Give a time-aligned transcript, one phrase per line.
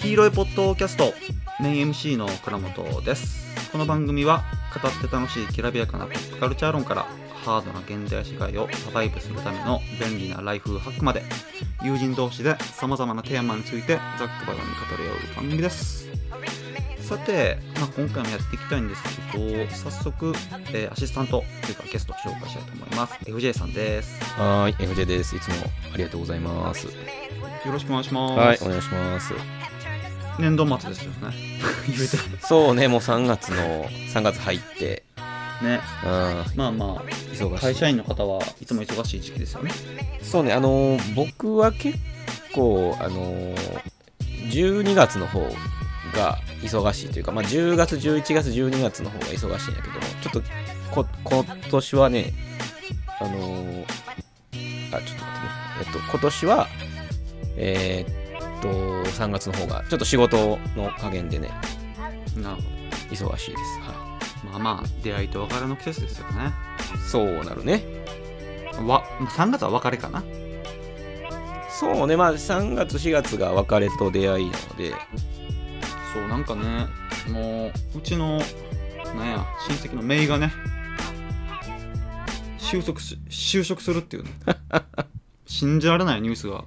[0.00, 1.12] 黄色いポッドキャスト
[1.60, 3.41] メイン MC の倉本です。
[3.72, 4.44] この番組は
[4.82, 7.06] 語って楽しいきらびやかなポップカルチャー論から
[7.42, 11.22] ハードな現代社会をサバイブするための便利なライフハックまで
[11.82, 16.06] 友人同士で様々なテーマについてざっくばらんに語り合う番組です
[17.00, 19.02] さて、まあ、今回もやっていきたいんです
[19.32, 20.34] けど早速、
[20.72, 25.34] えーアシスタントというかゲストを紹介したいと思います FJ さんですはーい、FJ です。
[25.34, 25.54] いつも
[25.94, 26.86] ありがとうございます。
[26.86, 26.92] よ
[27.72, 29.61] ろしくお願いします、はい、お願いします。
[30.38, 31.34] 年度末ですよね。
[31.88, 32.16] 言うて。
[32.46, 35.04] そうね、もう3月の、3月入って、
[35.62, 35.80] ね。
[36.04, 37.60] うん、まあまあ忙しい。
[37.60, 39.70] 会社員の方はいつも忙しい時期ですよね。
[40.22, 41.98] そうね、あのー僕は結
[42.54, 43.82] 構、あのー
[44.50, 45.40] 12月の方
[46.14, 50.42] が忙しいというか、まあ、10月、11月、12月の方が忙しいんだけども、ちょっと
[50.90, 52.32] こ、今年はね、
[53.20, 55.16] あのーあ、ちょっと待ってね、
[55.80, 56.68] えっと、今年は、
[57.56, 58.21] えーっ
[58.62, 61.50] と、3月の方が、ちょっと仕事の加減でね、
[62.36, 62.68] なるほ
[63.10, 63.80] 忙しいです。
[63.80, 64.50] はど。
[64.50, 66.52] まあまあ、出会いと別れの季節ですよね。
[66.94, 66.98] い。
[66.98, 67.84] そうなるね。
[68.86, 70.22] わ、3月は別れかな？
[71.68, 74.94] そうね、まあ3月、4月が別れと出会いなので、
[76.14, 76.86] そう、なんかね、
[77.28, 78.38] もう、うちの、
[79.16, 80.52] なんや、親戚の姪がね、
[82.58, 84.30] 収束す、就職するっていうね、
[85.46, 86.64] 信じられないニュースが、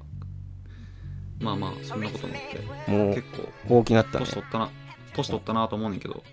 [1.39, 3.23] まあまあ、そんなこともあって、もう結
[3.67, 4.33] 構、大きなったね年。
[4.35, 4.69] 取ったな、
[5.13, 6.23] 年取ったなと思うねんけど、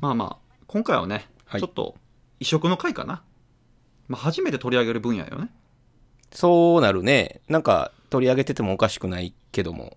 [0.00, 1.94] まあまあ、今回はね、はいちょっと
[2.40, 3.22] 異色の回かな。
[4.08, 5.50] まあ、初めて取り上げる分野よね。
[6.32, 7.40] そうなるね。
[7.48, 9.96] なんか取り上げててもおかしくないけども、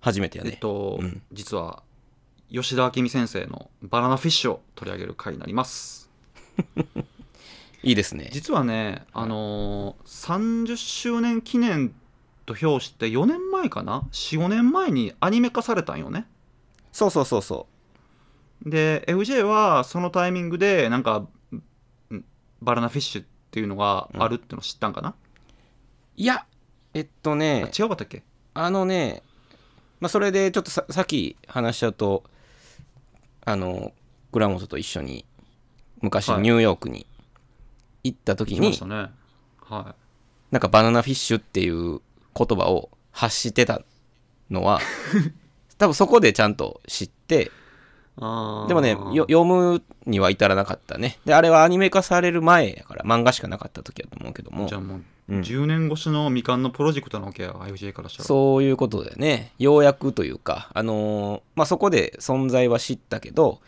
[0.00, 0.52] 初めてやね。
[0.52, 1.82] えっと、うん実は、
[2.50, 6.10] 吉田明美先生のバナナフィッシュを取り上げる回になります。
[7.82, 8.28] いいですね。
[8.32, 11.94] 実はね、あのー30周年記念
[12.46, 16.26] と表して4年前かな ?4、5年前にアニメ化されたんよね。
[16.92, 17.66] そうそうそうそ
[18.66, 22.24] で FJ はそのタイミングでなんかん
[22.60, 25.14] バナナフィッシュっていうのがあるっての知ったんかな、う。
[26.16, 26.44] いや、
[26.92, 28.22] えっとね、あ違うかったっけ？
[28.52, 29.22] あのね、
[30.00, 32.24] まあそれでちょっとささっき話しちゃうと、
[33.46, 33.92] あの、
[34.32, 35.24] 倉本と一緒に
[36.02, 37.06] 昔はいニューヨークに
[38.04, 39.10] 行った時に、聞きましたね。
[39.60, 39.94] は
[40.50, 42.00] なんかバナナフィッシュっていう
[42.34, 43.82] 言葉を発してた
[44.50, 44.80] のは、
[45.78, 47.50] 多分そこでちゃんと知って、
[48.16, 51.18] でもね、よ読むには至らなかったね。
[51.24, 54.66] で、あれはアニメ化される前やから、漫画しかなかった時やと思うけども。
[54.66, 55.40] じゃ、あもううん。
[55.40, 58.26] 10年越しの未完のプロジェクトなわけや FJ からしたら。
[58.26, 59.54] そういうことだよね。
[59.58, 63.60] ようやくというか、あのーまあ、そこで存在は知ったけど、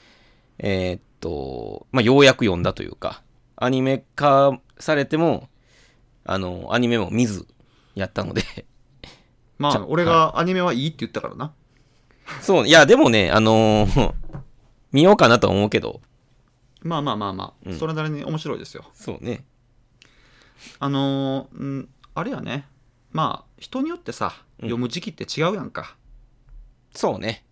[0.58, 3.22] えーっと、まあ、ようやく読んだというか、
[3.62, 5.48] アニメ化されても、
[6.24, 7.46] あのーアニメも見ず
[7.94, 8.42] やったので、
[9.58, 11.52] まあ俺がアニメはいいって言ったからな、
[12.40, 14.14] そう、いや、でもね、あのー
[14.92, 16.00] 見ようかなとは思うけど、
[16.82, 17.78] まあまあまあまあ、うん。
[17.78, 18.84] それなりに面白いですよ。
[18.92, 19.44] そうね。
[20.80, 22.66] あのーうんあれやね。
[23.12, 24.68] まあ人によってさうん。
[24.68, 25.96] 読む時期って違うやんか、
[26.94, 27.44] そうね。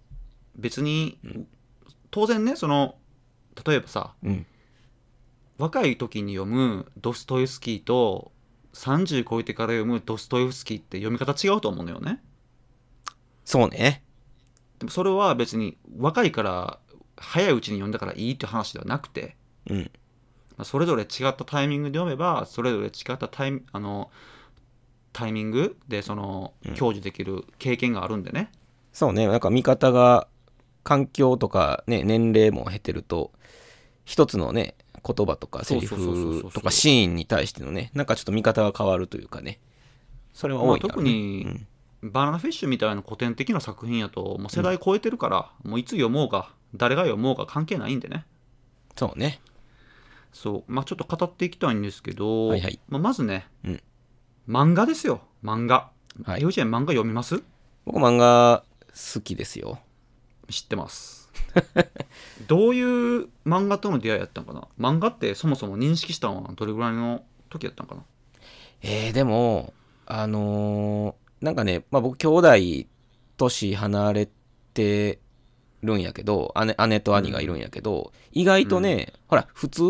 [0.56, 1.18] 別に、
[2.10, 2.96] 当然ねその
[3.64, 4.46] 例えばさうん。
[5.60, 8.32] 若い時に読むドストエフスキーと
[8.72, 12.22] 30超えてから読むドストエフスキーって読み方違うと思うのよね
[13.44, 14.02] そうね。
[14.78, 16.78] でもそれは別に若いから
[17.16, 19.36] 早いうちに読んだからいいって話ではなくて、
[19.68, 19.90] うん。
[20.56, 24.10] まあそれぞれ違ったタイミングで読めばそれぞれ違ったタイミあの
[25.12, 28.52] タイミングでそのうん享受できる経験があるんでね、
[28.92, 29.26] そうね。
[29.26, 30.28] なんか見方が、
[30.82, 33.32] 環境とかね、年齢も経てると、
[34.04, 34.74] 一つのね、
[35.04, 39.58] 言葉とかセリフとかシーンに対してのね、なんかちょっと見方が変わるというかね。
[40.32, 41.66] それはまあ多いな、特に
[42.02, 48.24] バナナフィッシュみたいな古典的な作品やともう世代超えてるから、もういつ読もうが誰が読もうが関係ないんでね。
[48.96, 49.40] そうね。
[50.32, 50.72] そう。
[50.72, 52.78] まあちょっと語っていきたいんですけど、はいはい。
[52.88, 53.82] まあ、まずね、うん。
[54.48, 55.22] 漫画ですよ。
[55.42, 55.90] 漫画、
[56.24, 56.42] はい。
[56.42, 57.42] 幼稚園漫画読みます？
[57.84, 58.62] 僕漫画
[59.14, 59.80] 好きですよ。
[60.48, 61.19] 知ってます
[62.48, 64.66] どういう漫画との出会いやったんかな？
[64.78, 68.02] 漫画ってそもそも認識したのはどれぐらいの時やったんかな？
[68.82, 69.72] えー、でも、
[70.06, 72.48] あのーなんかね、まあ僕兄弟
[73.38, 74.28] 年離れ
[74.74, 75.18] て
[75.82, 79.82] るんやけど、姉姉と兄がいるんやけど、意外とね、ほら、普通、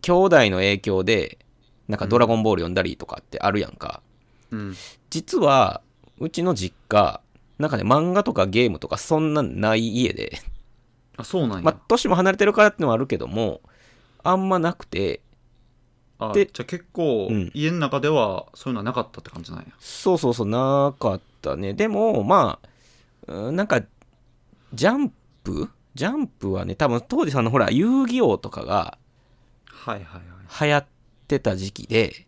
[0.00, 1.38] 兄弟の影響で、
[1.86, 4.02] なんかドラゴンボール読んだりとかってあるやんか。
[4.50, 4.74] うん。
[5.10, 5.80] 実は、
[6.18, 7.20] うちの実家、
[7.58, 10.38] なんかね、漫画とかゲームとかそんなんない家で、
[11.16, 13.60] あそうなんや、まあ、年も離れてるからってのはあるけども、
[14.22, 15.20] あんまなくて、
[16.18, 17.50] あでじゃあ結構、うん。
[17.54, 19.66] 家の中ではそういうのはなかったって感じなんや。
[19.78, 21.74] そうそうそう、なかったね。
[21.74, 22.60] でも、ま
[23.28, 23.82] あ、うんなんか、
[24.72, 25.12] ジャン
[25.44, 25.68] プ？
[25.94, 28.96] ジャンプはね、多分当時さんのほら、遊戯王とかが
[29.66, 30.68] はいはいはい。
[30.68, 30.86] 流行っ
[31.28, 32.26] てた時期で、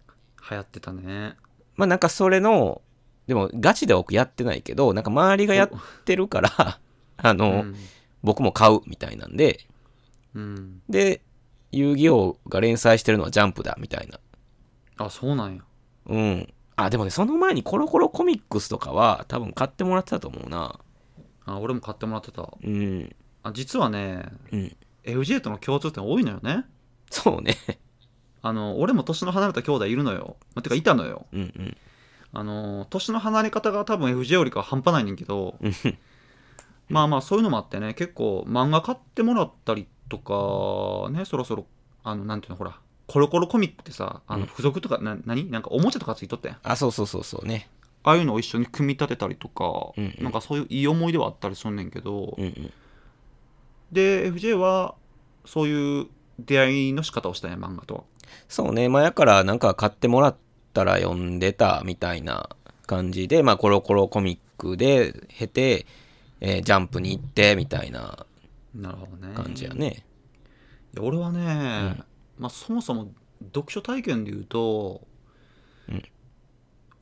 [0.50, 1.36] 流行ってたね。
[1.76, 2.82] まあなんかそれの、
[3.26, 5.70] でもガチで僕やってないけど、なんか周りがやっ
[6.04, 6.78] てるから、
[7.16, 7.76] あの、うん
[8.22, 9.66] 僕も買うみたいなんで、
[10.34, 11.20] うんで、
[11.72, 14.18] 遊戯王が連載してるのはジャンプだみたいな。
[14.96, 15.62] あそうなんや
[16.06, 16.54] うん。
[16.76, 20.80] あ、でもね、その前にコロコロコミックスとかは多分買ってもらってたと思うな。
[21.44, 23.14] あ俺も買ってもらってたうん。
[23.42, 24.76] あ実はねうん。
[25.04, 26.64] FJ との共通点多いのよね
[27.10, 27.56] そうね。
[28.40, 31.76] あの俺も年の離れた兄弟いるのよ、まあ、てかいたのようんうん。
[32.34, 35.72] あの年の離れ方が多分 FJ よりかは半端ないねんけどうん
[36.88, 41.66] まあまあそういうのもあってね結構漫画買ってもらったりとかねそろそろ
[42.02, 42.76] あのなんていうのほら
[43.06, 45.50] コロコロコミックってさあの付属とか、な何？
[45.50, 46.58] なんかおもちゃとかついとったやん？
[46.62, 47.68] あ、そうそうそうそうね。
[48.02, 52.72] ああいうのを一緒に組み立てたりとか、うんうんなんかそういういい思い出はあったりすんねんけど、うんうん。
[53.92, 54.94] で FJ は
[55.44, 56.06] そういう
[56.38, 58.02] 出会いの仕方をしたんや漫画とは
[58.48, 58.88] そうね。
[58.88, 60.36] まあ、やからなんか買ってもらっ
[60.74, 62.50] たら読んでたみたいな
[62.86, 65.86] 感じで、まあ、コロコロコミックで経て、
[66.40, 68.26] えージャンプに行ってみたいな
[68.74, 70.04] なるほどね感じやね。
[70.92, 72.02] いや俺はね、
[72.38, 73.08] まあそもそも
[73.46, 75.06] 読書体験で言うと、
[75.88, 76.02] うん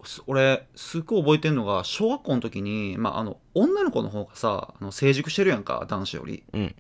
[0.05, 6.75] す俺すっごい覚えてんのが小学校の時に、まあ、あの女の子の方がさあの成熟してるやんか男子よりうん。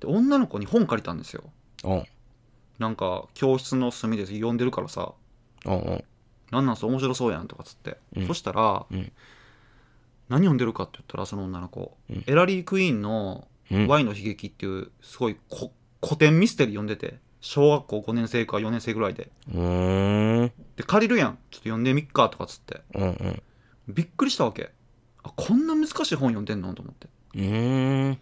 [0.00, 1.44] で女の子に本借りたんですよ
[1.84, 2.06] おん。
[2.78, 5.12] なんか教室の隅で読んでるからさ
[5.66, 6.04] おんおん。
[6.50, 8.26] なんなんそれ面白そうやんとかっつって、うん。
[8.26, 9.12] そしたら、うん。
[10.28, 12.24] 何読んでるかって言ったらその女の子、うん。
[12.26, 13.86] エラリー・クイーンのうん。
[13.88, 15.72] Y の悲劇っていうすごいこ
[16.02, 19.30] 古典ミステリー読んでて小学校5年生か4年生ぐらいで。
[19.52, 20.52] うーん。
[20.76, 21.38] で借りるやん。
[21.50, 22.80] ちょっと読んでみっかとかっつって。
[22.94, 23.42] うんうん。
[23.88, 24.70] びっくりしたわけ。
[25.22, 27.08] あこんな難しい本読んでんのと思って。
[27.34, 28.18] うーん。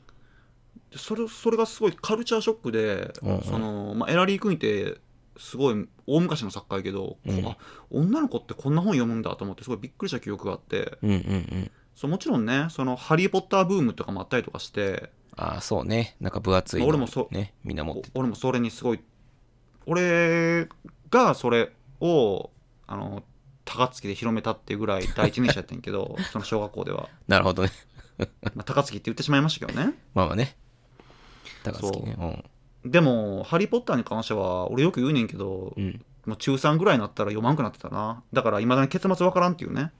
[0.91, 3.43] でそれそれがすごいカルチャーショックで、うんうん。
[3.43, 5.01] そのまあ、エラリー・クイーンって
[5.43, 7.57] すごい大昔の作家やけど、うんあ
[7.91, 11.71] 女の子ってこんな本読むんだと思ってすごいびっくりした記憶があってうんうんうん。
[11.95, 16.17] そうもちろんねそのハリー・ポッターブームとかもあったりとかしてああ、そうね。
[16.21, 16.87] なんか分厚いの。
[16.87, 17.55] 俺もそうね。
[17.65, 19.01] みんな持ってお俺もそれにすごい
[19.87, 20.69] 俺
[21.11, 22.51] がそれを
[22.87, 23.23] あの
[23.65, 27.71] 高槻で広めたっていうぐらい第一人者やってんけど その小学校では、なるほどね。
[28.55, 30.57] まあ、高槻って言ってしまいましたけどねまあまあね。
[31.65, 32.45] 高槻ね。
[32.85, 35.85] でも「ハリー・ポッター」に関しては俺よく言うねんけど、うん。
[35.85, 36.05] うん。
[36.27, 39.91] もう中3ぐらいになったら読まんくなってたなだからいまだに結末わからんっていうね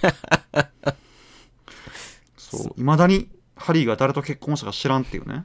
[2.38, 5.44] そういまだにハリーが誰と結婚したか知らんっていうね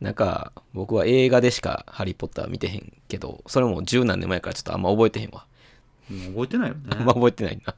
[0.00, 5.46] なんか、僕は映画でしかハリー・ポッター見てへんけど、それも十何年前からちょっとあんま覚えてへんわ。
[6.10, 7.76] もう覚えてないよね あんま覚えてないな。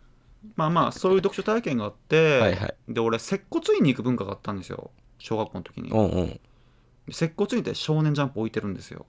[0.56, 6.40] まあまあそういう読書体験があってはいはいで俺接骨院に行く文化があったんですよ小学校の時にうんうん。
[7.10, 9.06] 接骨院って少年ジャンプ置いてるんですよ。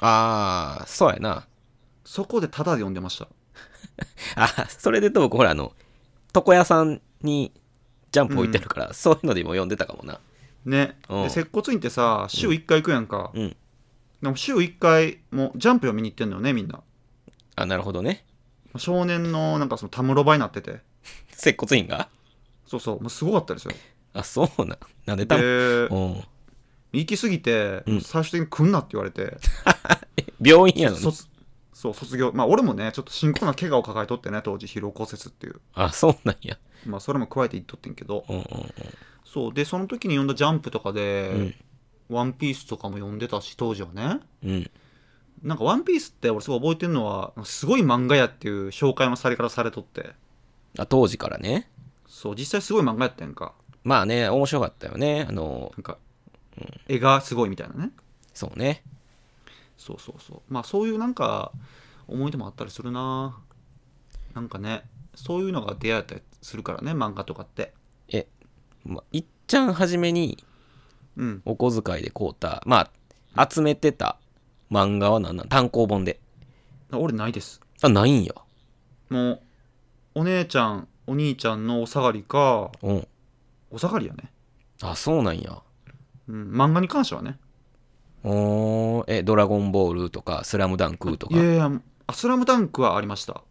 [0.00, 1.46] ああ、そうやな。
[2.04, 3.28] そこでタダで読んでました。
[4.36, 5.72] あ、それでと僕、ほら、あの、
[6.34, 7.52] 床屋さんに
[8.12, 10.20] ジャンプ置いてるから、そういうのでも読んでたかもな。
[10.64, 10.96] ね。
[11.08, 11.20] う。
[11.20, 13.56] んで接骨院ってさ週1回行くやんか、うん。
[14.22, 16.82] でも週1回もうジャンプ読みに行ってんのよねみんな。
[17.56, 18.24] あ、なるほどね。
[18.76, 20.80] 少年のなんかそのタムロバになってて。
[21.32, 22.08] 接骨院が？
[22.66, 23.00] そうそう。
[23.00, 23.74] もうすごかったですよ。
[24.12, 24.78] あ、そうな。
[25.06, 26.24] なんでたでうん。
[26.92, 29.36] 行き過ぎて、うん最終的に来んなって言われて
[30.42, 31.02] 病院やのに。
[31.02, 31.28] 卒
[31.72, 36.58] そう卒業まあ俺もねちょっと深刻な怪我を抱えとってね当時疲労骨折っていうあ、そうなんや。
[36.84, 38.44] まあそれも加えて言っとってんけどうんうん
[39.24, 41.54] そうでその時に読んだジャンプとかで、うん。
[42.10, 44.50] ワンピースとかも読んでたし当時はねうん。
[44.50, 44.70] うん。
[45.42, 50.10] なんかワンピースって俺すごい覚えてるのはすごい漫画やっていう紹介のされ方されとって
[50.78, 51.70] あ、当時からね。
[52.06, 53.54] そう実際すごい漫画やったやんか
[53.84, 55.24] まあね、面白かったよね。
[55.28, 55.96] あの、なんか、
[56.88, 57.90] 絵がすごいみたいなね。
[58.34, 58.82] そうね。
[59.76, 60.42] そうそうそう。
[60.48, 61.52] まあそういうなんか
[62.06, 63.38] 思い出もあったりするな。
[64.34, 64.82] なんかね
[65.14, 67.72] そういうのが出会えたりするからね漫画とかって。
[68.08, 68.26] え、
[68.84, 70.42] ま、いっちゃん初めに
[71.16, 71.42] うん。
[71.44, 72.90] お小遣いで買うた、ま
[73.34, 74.18] あ、集めてた
[74.70, 75.48] 漫画は何なん？
[75.48, 76.20] 単行本で。
[76.92, 77.60] あ俺ないです。
[77.82, 78.34] あ、ないんや。
[79.08, 79.40] もう
[80.14, 83.08] お姉ちゃんお兄ちゃんのお下がりかうん。
[83.70, 84.32] お下がりやね。
[84.82, 85.62] あそうなんや
[86.30, 87.38] うん、漫画に関してはね。
[88.24, 89.04] おー。
[89.08, 91.34] えドラゴンボールとかスラムダンクとか？
[91.34, 91.70] いやいや
[92.06, 93.42] あスラムダンクはありました。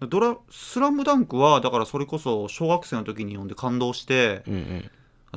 [0.00, 4.90] ドラスラムダンクはだからそれこそ小学生の時に読んで感動してうんうん。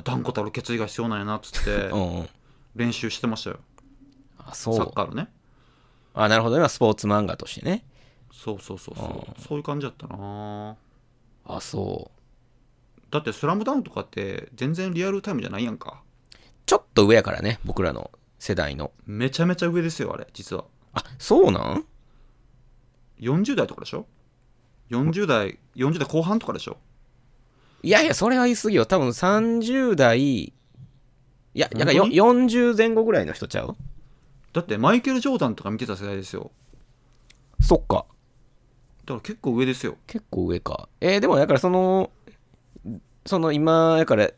[0.04, 1.90] 断固たる決意が必要なんやなっつって
[2.76, 3.58] 練習してましたよ。
[4.38, 4.76] あサそう。
[4.78, 5.28] ッカーのね。
[6.14, 6.56] あなるほど。
[6.56, 7.84] 今スポーツ漫画としてね。
[8.32, 9.06] そうそうそうそう。
[9.06, 10.76] あそういう感じだったな。
[11.46, 12.10] あそ
[13.10, 16.02] だって「スラムダンクとかって全然リアルタイムじゃないやんか。
[16.02, 16.07] う
[16.68, 18.92] ちょっと上やからね僕らの世代の。
[19.06, 20.66] めちゃめちゃ上ですよあれ実は。
[20.92, 21.86] あそうなん
[23.18, 24.06] ？40代とかでしょ
[24.90, 26.76] ？40代40代後半とかでしょ？
[27.82, 28.84] いやいやそれは言い過ぎよ。
[28.84, 30.52] 多分30代い
[31.54, 33.74] やなんかよ本当に40前後ぐらいの人ちゃう？
[34.52, 36.50] だってマイケル・ジョーダンとか見てた世代ですよ。
[37.62, 38.04] そっか。
[39.06, 39.96] だから結構上ですよ。
[40.06, 40.90] 結構上か。
[41.00, 42.10] えーでもだからその
[43.24, 44.32] その今だからさ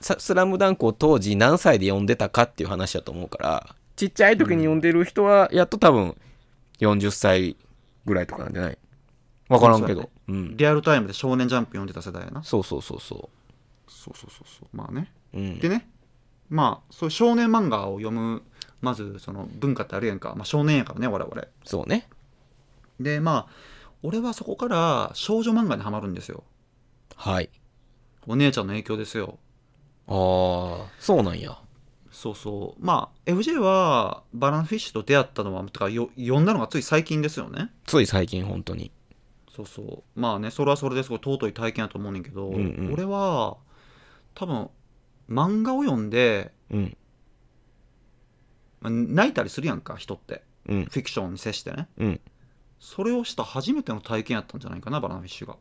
[0.00, 6.16] スラムダンクを当時何歳で読んでたかっていう話だと思うからちっちゃい時に読んでる人はやっと多分
[6.80, 7.56] 40歳
[8.04, 8.78] ぐらいとかなんじゃない？
[9.48, 10.10] わからんけど。
[10.28, 10.56] うん。
[10.56, 12.42] リアルタイムで少年ジャンプ読んでた世代やな。
[12.42, 13.30] そうそうそうそ
[13.86, 14.76] そうそうそうそう。
[14.76, 15.12] まあね。
[15.32, 15.58] ううん。
[15.58, 15.88] でね。
[16.48, 18.42] まあそう少年漫画を読む
[18.80, 21.42] まずその文化ってあるやんか、まあ、少年やからね我々。
[21.64, 22.08] そうね。
[22.98, 23.52] でまあ
[24.02, 26.42] 俺はそこから少女漫画にはまるんですよ。
[27.14, 27.50] はい。
[28.26, 29.38] お姉ちゃんの影響ですよ
[30.06, 31.58] ああそうなんや。
[32.10, 32.84] そうそう。
[32.84, 37.70] まあ FJ はバナナフィッシュと出会ったのはてかよ読んだのがつい最近ですよね。
[37.86, 38.92] つい最近本当に。
[39.54, 40.20] そうそう。
[40.20, 42.92] まあねそれはそれですごい尊い体験だと思うねんけど、うんうん。
[42.92, 43.56] 俺は
[44.34, 44.68] 多分
[45.28, 46.96] 漫画を読んで、うん。
[48.80, 50.42] まあ泣いたりするやんか人って。
[50.68, 50.84] うん。
[50.84, 51.88] フィクションに接してね。
[51.98, 52.20] うん。
[52.78, 55.56] それをした初めての体験やったんじゃないかなバナナフィッシュが。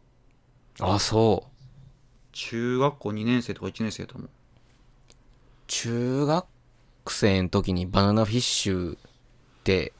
[0.79, 1.52] あそう
[2.33, 4.29] 中学校2年生とか1年生と思う。
[5.67, 6.45] 中学
[7.07, 8.97] 生の時にバナナフィッシュっ
[9.63, 9.93] て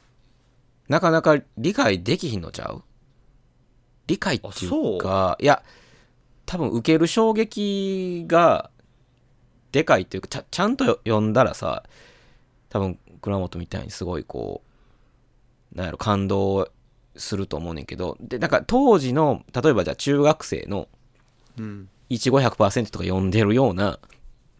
[0.88, 2.82] なかなか理解できひんのちゃう？
[4.06, 5.62] 理解っていうかいや
[6.44, 8.70] 多分受ける衝撃が
[9.72, 11.84] でかいっていうかちゃちゃんと読んだらさ
[12.68, 14.62] 多分倉本みたいにすごいこ
[15.74, 16.70] うなんやろ感動
[17.16, 20.88] すると思うねんけどでなんか当時の例えばじゃあ中学生の
[21.58, 23.98] うんいちご100%とか読んでるような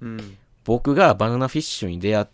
[0.00, 2.26] うん僕がバナナフィッシュに出会っ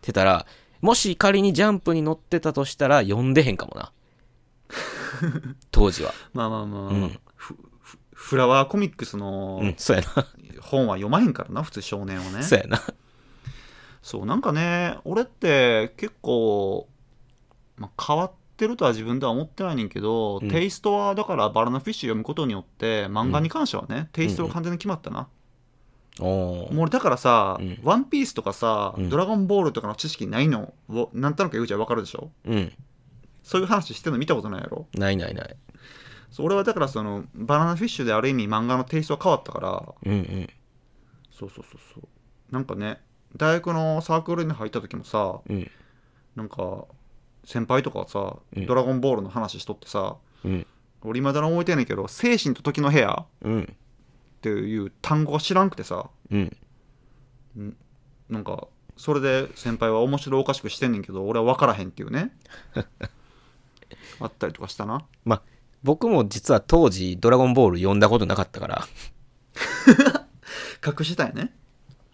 [0.00, 0.46] てたら、
[0.80, 3.92] もし仮にジャンプに乗ってたとしたら読んでへんかもな。
[5.70, 6.14] 当時は。
[6.32, 7.20] まあまあまあ、うん
[8.12, 10.26] フラワーコミックスのうん、そうやな。
[10.60, 12.82] 本は読まへんからな普通少年はねそうやな。
[14.02, 16.86] そうなんかね俺って結構、
[17.76, 20.50] まあ、変わってるとは自分では思ってないねんけど、うん。
[20.50, 25.28] テイストはだからバナナフィッシュ読むことによって漫画に関してはね、テイストが完全に決まったな、
[26.20, 26.72] おー。
[26.72, 27.78] もう俺だからさ、うん。
[27.82, 29.08] ワンピースとかさ、うん。
[29.08, 32.30] ドラゴンボールとかの知識ないのをなんとなく言うじゃ分かるでしょ？
[32.44, 32.72] うん。
[33.42, 34.86] そういう話してるの見たことないやろ？
[34.94, 35.56] ないないない。
[36.30, 39.94] そう俺はだからそのバナナフィッシュである意味漫画のテイストが変わったから。
[40.04, 40.48] うんうん。
[41.32, 42.08] そうそうそうそう。
[42.52, 43.00] なんかね
[43.36, 45.70] 大学のサークルに入った時もさうん。
[46.36, 46.84] なんか
[47.50, 50.66] 先輩とかさ、うんドラゴンボールの話しとってさうん。
[51.02, 53.62] 俺今だに覚えてんねんけど精神と時の部屋うん。
[53.62, 56.56] っていう単語が知らんくてさうん。
[58.28, 62.30] なんかそれで先輩は面白おかしくしてんねんけど俺は分からへんっていうね
[64.20, 65.42] あったりとかしたなまあ、
[65.82, 68.86] 僕も実は当時ドラゴンボール読んだことなかったから。
[70.86, 71.52] 隠したいね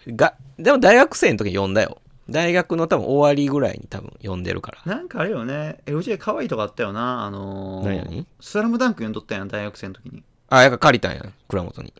[0.07, 2.00] が、でも大学生の時に読んだよ。
[2.28, 4.97] 大学の多分終わりぐらいに多分読んでるから。
[4.97, 11.25] なんかあれよね LJ 可愛いとこあったよなあのー、何々スラムダンク読んどったやん大学生の時にあ、やっぱ借りたんや。
[11.49, 11.92] 倉本に。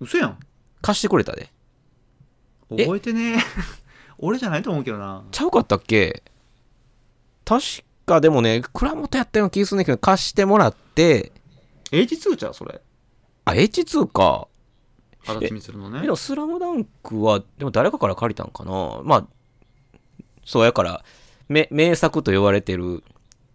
[0.00, 0.38] 嘘やん
[0.82, 1.48] 貸してくれたで。
[2.70, 2.84] え？
[2.84, 3.38] 覚えてねえ
[4.18, 6.22] 俺じゃないと思うけどなちゃうかったっけ？
[7.44, 7.62] 確
[8.06, 11.32] かでもね、倉本やったような気するんだけど、貸してもらって、
[11.90, 12.80] H2 ちゃうそれ
[13.44, 14.48] あ、H2 か。
[15.26, 19.00] 足立みつるのねでも、スラムダンクは、でも誰かから借りたんかな？
[19.04, 19.26] まあ、
[20.44, 21.04] そうやから、
[21.48, 23.02] め名作と言われてる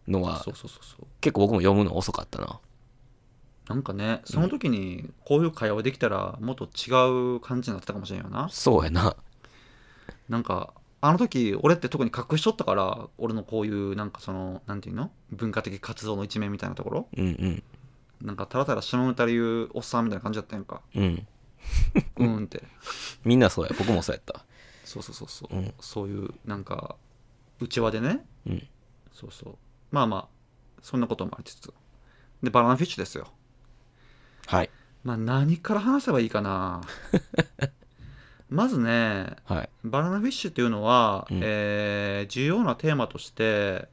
[0.08, 2.60] のはそ、うそうそうそう結構僕も読むの遅かったな。
[3.68, 9.16] なんかねその時にこういう会話できたらもっと違う感じになってたかもしれんよなそうやな。
[10.28, 15.12] なんかあの時俺って特に隠しとったから俺のこういうなんかそのなんていうの？
[15.32, 17.08] 文化的活動の一面みたいなところ？
[17.16, 17.64] うんうん。
[18.26, 21.28] なんかただただ下ネタで言うおっさんみたいな感じだったやんかうん。
[22.18, 22.64] うーんって。
[23.24, 23.72] みんなそうや。
[23.78, 24.46] 僕もそうやった。
[24.86, 25.74] そうそうそうそう、うん。
[25.80, 26.96] そういうなんか
[27.60, 28.26] 内輪でね。
[28.48, 28.68] うん。
[29.14, 29.58] そうそう。
[29.92, 30.28] まあまあ
[30.82, 31.74] そんなこともありつつ。
[32.42, 33.28] でバナナフィッシュですよ。
[34.48, 34.70] はい。
[35.04, 36.82] まあ何から話せばいいかな。
[38.50, 39.70] まずねはい。
[39.84, 41.40] バナナフィッシュっていうのは、うん。
[41.44, 43.88] えー重要なテーマとして、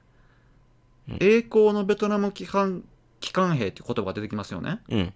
[1.08, 1.18] うん。
[1.20, 2.85] 栄光のベトナム機関
[3.20, 4.80] 機関兵っていう言葉が出てきますよね。
[4.88, 5.14] うん。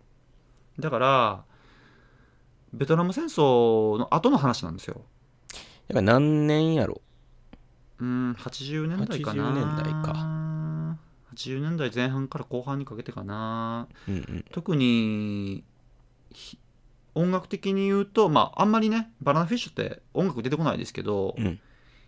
[0.78, 1.44] だから
[2.72, 5.02] ベトナム戦争の後の話なんですよ。
[5.88, 7.00] だから何年やろ？
[7.98, 9.50] うん80年代かな。
[9.50, 10.96] 80年代か。
[11.34, 13.88] 80年代前半から後半にかけてかな。
[14.08, 14.44] うんうん。
[14.52, 15.64] 特に
[16.32, 16.58] ひ
[17.14, 21.58] 音楽的に言うとまああんまりねバナナフィッシュって音楽出てこないですけど、うん。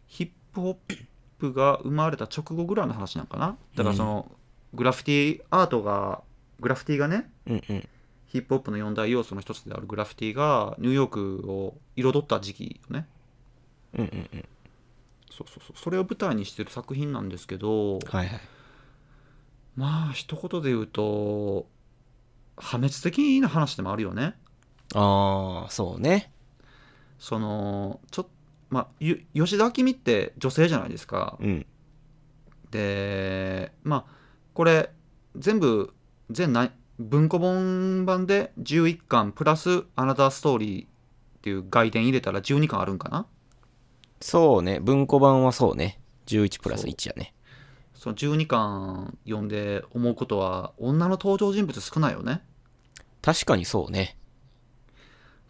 [0.06, 0.96] ヒップホッ
[1.38, 3.56] プが生まれた直後ぐらいの話なんかな。
[3.74, 4.30] だからその、
[4.74, 6.22] グラフィティアートが
[6.60, 7.88] グラフィティがねうんうん
[8.32, 13.06] ヒップホップの四大要素の一つであるグラフィティがニューヨークを彩った時期よね。
[13.92, 14.44] うんうんうん。
[15.30, 15.78] そうそうそう。
[15.78, 18.40] それを舞台にしてる作品なんですけどはいはい。
[19.76, 21.66] まあ一言で言うと
[22.56, 24.34] 破滅的な話でもあるよね。
[24.94, 26.32] ああそうね。
[27.18, 28.26] そのちょっ
[28.70, 31.36] まあゆ吉田明美って女性じゃないですか。
[31.38, 31.66] うん。
[32.70, 34.14] でまあ
[34.54, 34.88] これ
[35.36, 35.92] 全部
[36.30, 40.88] 全な文庫本版で11巻プラス「アナザーストーリー」っ
[41.42, 43.26] ていう外伝入れたら12巻あるんかな？
[44.20, 44.78] そうね。
[44.78, 46.00] 文庫版はそうね。
[46.26, 46.90] 11プラスそう。
[46.90, 47.34] 1やね。
[47.94, 52.42] その12巻読んで思うことは女の登場人物少ないよね。
[53.20, 54.16] 確かにそうね。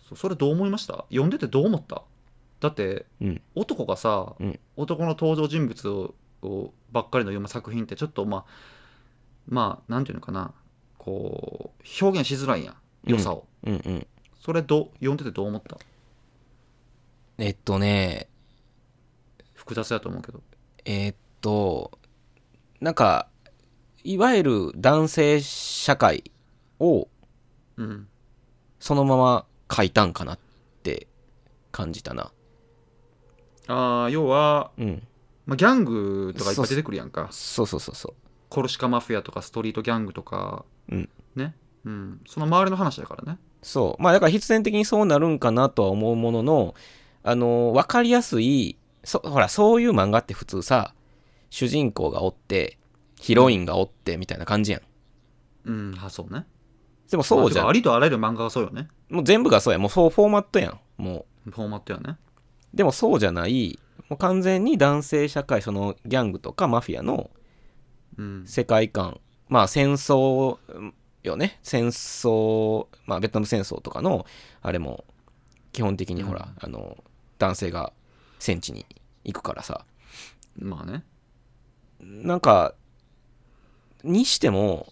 [0.09, 1.05] そそれどう思いました？
[1.11, 2.03] 読んでてどう思った？
[2.61, 3.43] だってうん。
[3.55, 4.61] 男がさ、うん。
[4.77, 8.45] 男の登場人物ををばっかりの読む作品ってちょっとまあ
[9.47, 10.53] まあなんていうのかな？
[11.05, 14.07] こう表現しづらいやん良さを、うんうん。
[14.41, 15.77] それどう読んでてどう思った？
[17.39, 18.29] えっとね。
[19.55, 20.41] 複雑だと思うけど。
[20.85, 21.99] えーっと
[22.81, 23.29] なんか
[24.05, 26.31] いわゆる男性社会
[26.79, 27.09] を
[27.77, 28.09] うん。
[28.79, 30.39] そのまま書いたんかなっ
[30.83, 31.09] て
[31.71, 32.33] 感じたな。
[33.69, 35.07] ああ要は、うん。
[35.47, 37.29] まあ、ギャングとかいっぱい出てくるやんか。
[37.33, 38.15] そうそうそうそう。
[38.49, 41.09] コルシカマフィアとかストリートギャングとかうん。
[41.35, 41.55] ね。
[41.85, 42.21] うん。
[42.27, 43.39] その周りの話だからね。
[43.63, 44.03] そう。
[44.03, 46.75] まあだから必然的にそうなるんかなとは思うものの
[47.23, 50.95] あの分かりやすいそほらそういう漫画って普通さ
[51.51, 52.79] 主人公がおって
[53.21, 54.83] ヒロインがおってみたいな感じやん。
[55.65, 55.99] うん。
[56.03, 56.47] あそうね。
[57.11, 57.65] でもそうじゃん。
[57.65, 58.89] まあありとあらゆる漫画がそうよね。
[59.09, 60.81] もう全部がそうやもうそうフォーマットやん。
[60.97, 61.51] もう。
[61.51, 62.17] フォーマットやね。
[62.75, 67.31] でもそうじゃない、もう完全に男性社会、そのギャングとかマフィアの
[68.17, 68.45] うん。
[68.47, 69.21] 世界観、
[69.53, 70.57] まあ戦争
[71.23, 74.25] よね、戦争、まあベトナム戦争とかの、
[74.63, 75.05] あれも
[75.75, 76.97] 基本的にほら、あの、
[77.39, 77.93] 男性が
[78.39, 78.87] 戦地に
[79.25, 79.85] 行くからさ、
[80.59, 81.05] まあね。
[82.01, 82.75] なんか、
[84.03, 84.91] にしても、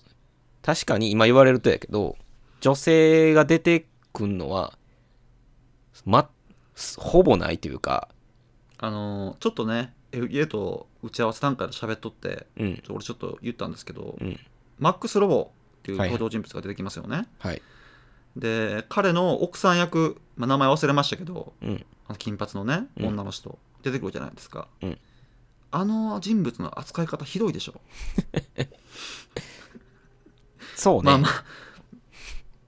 [0.60, 2.18] 確かに今言われるとやけど、
[2.60, 4.76] 女性が出てくんのは、
[6.04, 6.28] ま、
[6.98, 8.10] ほぼないというか、
[8.76, 14.38] あのーちょっとね FA と打ち合わせ段階で喋っとってうん、俺ちょっと言ったんですけど、うん。
[14.78, 17.62] マックス・ロボっていう登場人物が出てきますよね、はい、
[18.36, 23.06] で彼の奥さん役、まあ、名前忘れましたけどうん、あの金髪のねうん。
[23.08, 24.98] 女の人、出てくるじゃないですか、うん。
[25.70, 27.80] あの人物の扱い方ひどいでしょ。
[30.74, 31.02] そうね。
[31.04, 31.44] まあまあ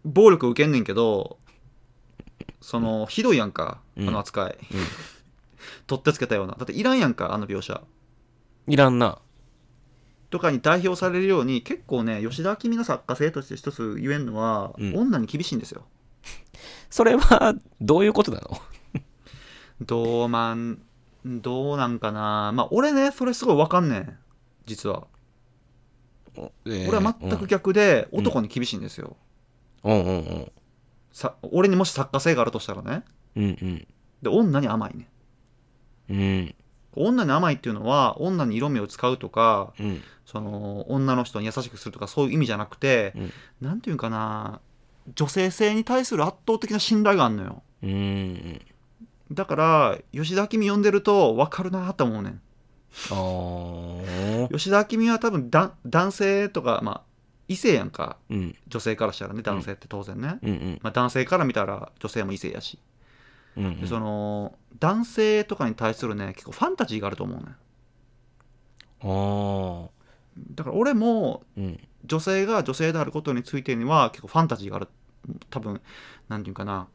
[0.04, 1.38] 暴力受けんねんけど
[2.60, 4.06] そのひどいやんかあうん。
[4.06, 4.58] の扱い、
[5.92, 6.54] 取ってつけたような。
[6.54, 7.82] だっていらんやんかあの描写。
[8.66, 9.18] いらんな。
[10.30, 14.96] とかに代表されるように結構ね吉田明美の作家性として一つ言えるのは、うん。
[14.96, 15.84] 女に厳しいんですよ。
[16.88, 18.58] それは、どういうことなの？
[19.84, 20.80] どうまん
[21.26, 22.52] どうなんかな。
[22.54, 24.18] まあ俺ねそれすごいわかんねん
[24.64, 25.06] 実は。
[26.64, 28.20] 俺は全く逆でうん。
[28.20, 29.18] 男に厳しいんですよ、
[29.84, 29.92] うん。
[29.92, 30.52] うんうん
[31.12, 33.04] さ俺にもし作家性があるとしたらね。
[33.36, 33.86] うんうん。
[34.22, 35.10] で女に甘いね
[36.12, 36.54] うん。
[36.94, 40.02] 女に甘いっていうのは女に色目を使うとかうん。
[40.26, 43.32] その女の人に優しくするとかそういう意味じゃなくて、うん。
[43.60, 44.60] なんていうんかな
[45.14, 47.62] 女性性に対する圧倒的な信頼があるのよ。
[47.82, 48.60] うん。
[49.32, 52.40] だから吉田明美読んでると分かるなと思うねん。
[54.50, 57.02] 吉田明美は多分だ男性とかまあ
[57.48, 58.16] 異性やんか。
[58.30, 58.56] うん。
[58.68, 60.50] 女性からしたらね男性って当然ね、うん。
[60.50, 60.78] うん。
[60.82, 62.78] まあ、男性から見たら女性も異性やし、
[63.56, 63.80] うん。
[63.80, 67.44] でその男性とかに対するね結構ファンタジーがあると思うね。
[67.44, 67.46] ん
[69.04, 69.90] ああ
[70.54, 71.80] だから俺もうん。
[72.04, 74.88] 女性が女性であることについてには結構ファンタジーがある。
[75.50, 75.80] 多分
[76.28, 76.88] なんていうかな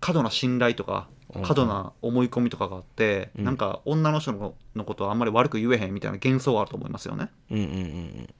[0.00, 1.08] 過度な信頼とか
[1.42, 3.44] 過度な思い込みとかがあって、うん。
[3.44, 7.30] なんか女の人ののことはあんまり悪く言えへんみたいな幻想があると思いますよね。
[7.50, 7.66] うんうんう
[8.22, 8.34] ん。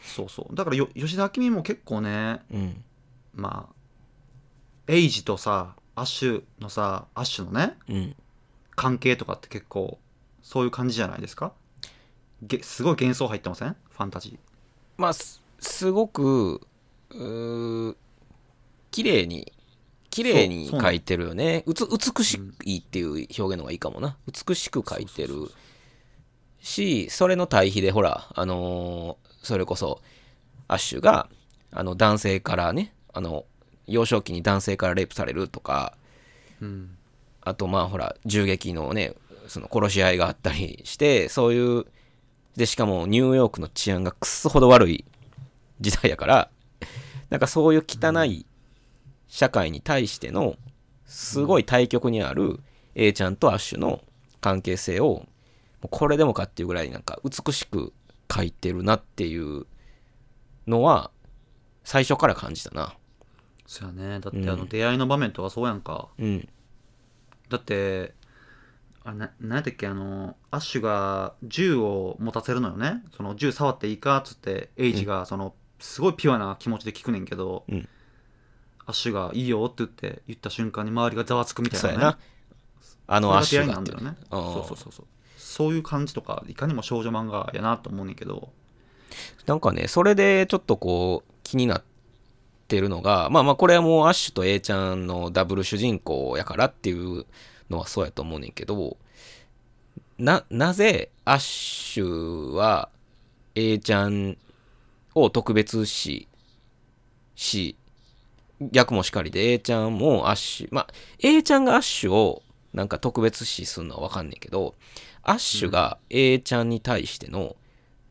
[0.00, 0.54] そうそう。
[0.54, 2.84] だからよ吉田明美も結構ねうん。
[3.34, 3.74] まあ
[4.86, 8.16] エイジとさアッシュのさアッシュのねうん。
[8.76, 9.98] 関係とかって結構
[10.42, 11.52] そういう感じじゃないですか？
[12.42, 13.74] げすごい幻想入ってません？
[13.90, 14.38] ファンタジー。
[14.98, 16.60] まあすすごく
[17.10, 17.96] うー
[18.90, 19.52] 綺麗に
[20.10, 21.62] 綺麗にそうそうなの描いてるよね。
[21.66, 24.16] うつ美しいっていう表現の方がいいかもな。
[24.26, 25.56] 美しく描いてるそうそうそう。
[26.60, 30.02] しそれの対比でほらあのーそれこそ
[30.68, 31.28] アッシュが
[31.70, 33.44] あの男性からねあの
[33.86, 35.94] 幼少期に男性からレイプされるとか
[36.60, 36.96] うん
[37.42, 39.14] あとまあほら銃撃のね
[39.46, 41.86] その殺し合いがあったりしてそういう
[42.56, 45.04] でしかもニューヨークの治安がくっそほど悪い
[45.80, 46.50] 時代やから
[47.30, 48.46] なんかそういう汚い
[49.28, 50.56] 社会に対しての
[51.04, 52.60] すごい対極にある
[52.94, 54.02] A ちゃんとアッシュの
[54.40, 55.26] 関係性をも
[55.84, 57.92] うこれでもかっていうぐらいなんか美しく
[58.28, 59.66] 描いてるなっていう
[60.66, 61.10] のは
[61.84, 62.94] 最初から感じたな。
[63.66, 64.20] そうやね。
[64.20, 64.50] だってうん。
[64.50, 66.48] あの出会いの場面とかそうやんか、うん。
[67.48, 68.14] だって
[69.04, 73.02] あななんだっけあのアッシュが銃を持たせるのよね。
[73.16, 77.88] その銃触っていいかっつってエイジがその、すごいピュアな気持ちで聞くねんけど、うん。
[78.86, 81.94] アッシュが「いいよ」って言って言った瞬間に周りがざわつくみたいなね。
[81.94, 82.18] そうやな。
[83.08, 84.16] あのアッシュがね。
[84.30, 85.06] うんそうそうそうそう。
[85.36, 88.50] そういう感じとかいかにも少女漫画やなと思うねんけど。
[89.46, 91.82] なんかね、それでちょっとこう気になっ
[92.66, 97.24] てるのが、まあまあこれはもうアッシュと A ちゃんのダブル主人公やからっていう
[97.70, 98.96] のはそうやと思うねんけど、
[100.18, 102.88] な、なぜアッシュは
[103.54, 104.36] A ちゃん
[105.14, 106.28] を特別視
[107.34, 107.76] し、
[108.60, 110.86] 逆もしかりで A ちゃんもアッシュ、まあ
[111.18, 114.74] A ちゃんがアッシュをなんか特別視するのはわかんないけど、
[115.22, 117.56] アッシュが A ちゃんに対しての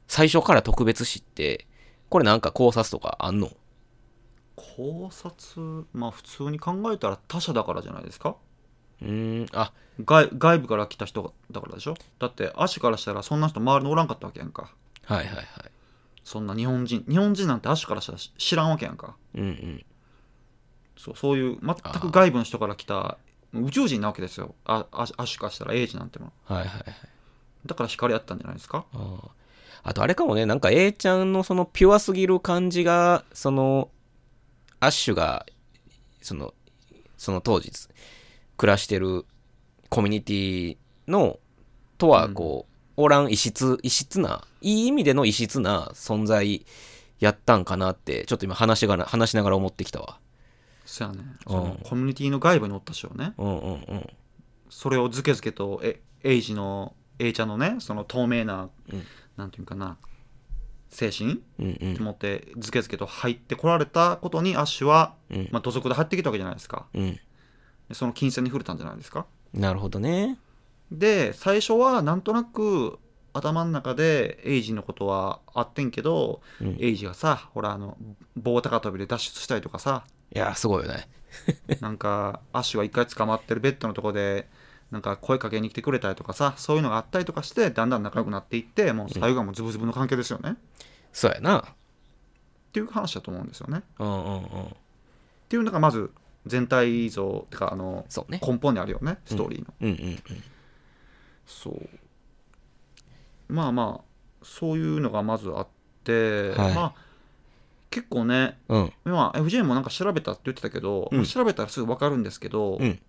[0.07, 1.65] 最初から特別視って、
[2.09, 3.49] これなんか考察とかあんの？
[4.55, 8.35] 考察まあ普通に考えたら他者だからじゃないですか？
[9.01, 11.95] うーん、あ、外外部から来た人だからでしょ？
[12.19, 14.71] だってアッシュからしたらそんな人周りにおらんかったわけやんか。
[15.05, 15.45] はいはいはい。
[16.23, 17.03] そんな日本人。
[17.07, 19.15] 日本人なんてアッシュからしたら知らんわけやんか。
[19.35, 19.85] うんうん。
[20.97, 23.17] そうそういう全く外部の人から来た
[23.53, 24.55] 宇宙人なわけですよ。
[24.65, 26.55] あアアッシュからしたらエイジなんてのは。
[26.55, 26.85] はいはいはい。
[27.65, 28.85] だから光あったんじゃないですか？
[28.93, 29.29] あー。
[29.83, 33.89] あとあれかもね、なんか A ちゃんのそのピュアすぎる感じが、その、
[34.85, 35.45] アッシュが、
[36.21, 36.53] その、
[37.17, 37.71] その当時、
[38.57, 39.25] 暮らしてる
[39.89, 41.39] コミュニティの、
[41.97, 46.65] とはこう、おらん異質、異質な、いい意味での異質な存在
[47.19, 50.19] やったんかなって、ちょっと今話がな、話しながら思ってきたわ。
[50.85, 51.23] そうやね。
[51.47, 51.51] うん。
[51.51, 53.33] そのコミュニティの外部におった人よね。
[53.37, 54.09] うんうんうん。
[54.69, 59.03] それをずけずけとえエイジの A ちゃんのねその透明な、うん。
[59.37, 59.97] なんていうかな
[60.95, 62.03] 精神うんうん。
[62.03, 67.19] 持ってずけずけと入ってこられたことにアッシュは、うんまあ、土足で入ってきたわけじゃないですかうん。
[67.89, 70.37] でその金銭に触れたんじゃないですかなるほどね。
[70.91, 72.99] で最初はなんとなく
[73.33, 77.97] 頭の中でエイジのことはあってんけど、うんエイジがさほらあの
[78.37, 81.07] 棒高跳びで脱出したりとかさいや、すごいよね。
[81.81, 84.47] なんかアッシュが一回捕まってるベッドのとこで
[84.91, 90.55] なんか声かけに来てくれたりとかさそういうのがあったりとかしてだんだん仲良くなっていってもう最後はもうズブズブの関係ですよね、っ
[91.11, 91.65] そうやな。
[92.71, 94.41] ていう話だと思うんですよねうんうんうん。
[94.43, 94.43] っ
[95.47, 96.11] ていうのがまず
[96.45, 98.39] 全体像ってかあのそうね。
[98.45, 100.19] 根本にあるよねストーリーの、うんうんうん。
[101.45, 101.89] そう
[103.47, 104.05] まあまあ
[104.43, 105.67] そういうのがまずあっ
[106.03, 106.93] て、はいまあ
[107.89, 108.93] 結構ねうん。
[109.05, 112.99] 今 FJ もなんか調べたって言ってたけど、うんまあ調べたらすぐ分かるんですけど、うん。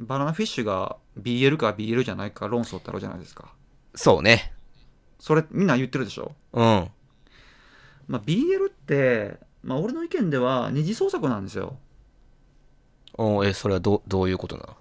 [0.00, 3.52] バナナフィッシュが BL か BL じゃないか論争ってあるじゃないですか。
[3.94, 4.52] そうね。
[5.18, 6.90] それみんな言ってるでしょ、うん。
[8.08, 11.76] まあ、BL って、まあ、俺の意見では二次創作なんですよ。
[13.14, 14.76] おえ、それはどどういうことなの？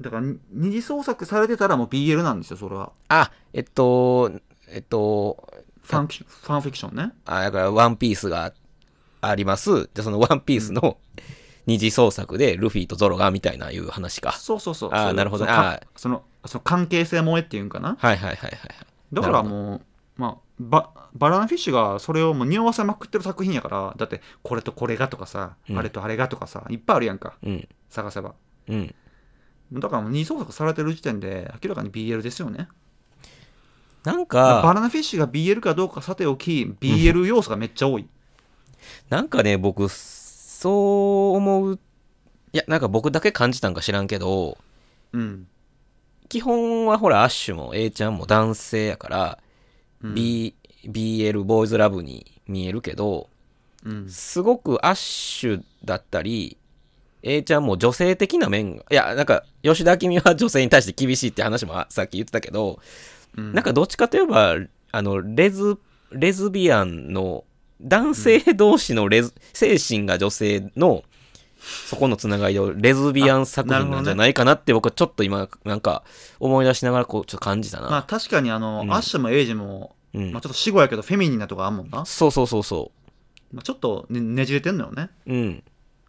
[0.00, 2.92] だからに二次創作されてたらもう BL なんですよそれは。
[3.08, 4.30] あ、えっと、
[4.68, 5.48] えっと、
[5.82, 7.12] ファンファンフィクションね。
[7.24, 8.52] あ、だからワンピースが
[9.20, 9.70] あります。
[9.72, 10.98] じゃあそのワンピースの
[11.68, 14.32] 二次創作でルフィとゾロがみたいないう話か。
[14.32, 17.96] そうそうそうあーそうなるほどそのかあーそのその関係性萌えっていうんかな？
[18.00, 18.58] はいはいはいはい。
[19.12, 19.82] だからもう
[20.16, 27.68] まあババナナフィッシュがそれをもう匂わせまくってる作品やからだってこれとこれがとかさ、うんあれとあれがとかさいっぱいあるやんかうん。
[27.90, 28.34] 探せば
[28.68, 28.94] うん。
[29.70, 32.68] だからもう二次創作されてる時点で明らかに BL ですよね
[34.04, 38.08] なんバか、ナナフィッシュが BL かどうかさておき BL 要素がめっちゃ多い
[39.10, 39.88] なんかね、僕、
[40.58, 41.78] そう思う。
[42.52, 44.58] いや、なんか僕だけ感じたんか知らんけど、
[45.12, 45.46] うん、
[46.28, 49.38] 基本はほら、アッシュも A ちゃんも男性やから、
[50.02, 50.14] うん。
[50.16, 53.30] B、BL、ボーイズラブに見えるけど、
[53.84, 54.10] うん。
[54.10, 56.56] すごくアッシュだったり、
[57.22, 62.80] A ちゃんも女性的な面が、いや、なんか、吉田明美は女性に対して厳しいって話もさっき言ってたけど、
[63.36, 63.52] うん。
[63.52, 64.56] なんかどっちかといえば、
[64.90, 65.78] あの、レズ、
[66.10, 67.44] レズビアンの、
[67.80, 71.04] 男性同士のレズ、精神が女性の、
[71.86, 76.02] そこのつながりをレズビアン作品なんじゃないかなって僕はちょっと今、なんか
[76.40, 77.88] 思い出しながらこう、ちょっと感じたな。
[77.88, 82.90] まあ確かにあの、うんアッシュもエイジも、うんまあ、ちょっと死後やけどフェミニンなとこあんもんな、そうそうそうそ
[83.52, 85.32] まあ、ちょっとねねじれてんのよねう。
[85.32, 85.62] うん。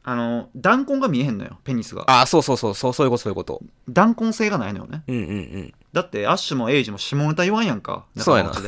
[0.04, 3.62] あの弾痕が見えへんのよペニスがあ、そうそうそう、そうそういうこと、そういうこと。
[3.90, 5.74] 弾痕性がないのよねうんうんうん。
[5.94, 8.52] だってアッシュもエイジも下ネタ言わんやんかそうやな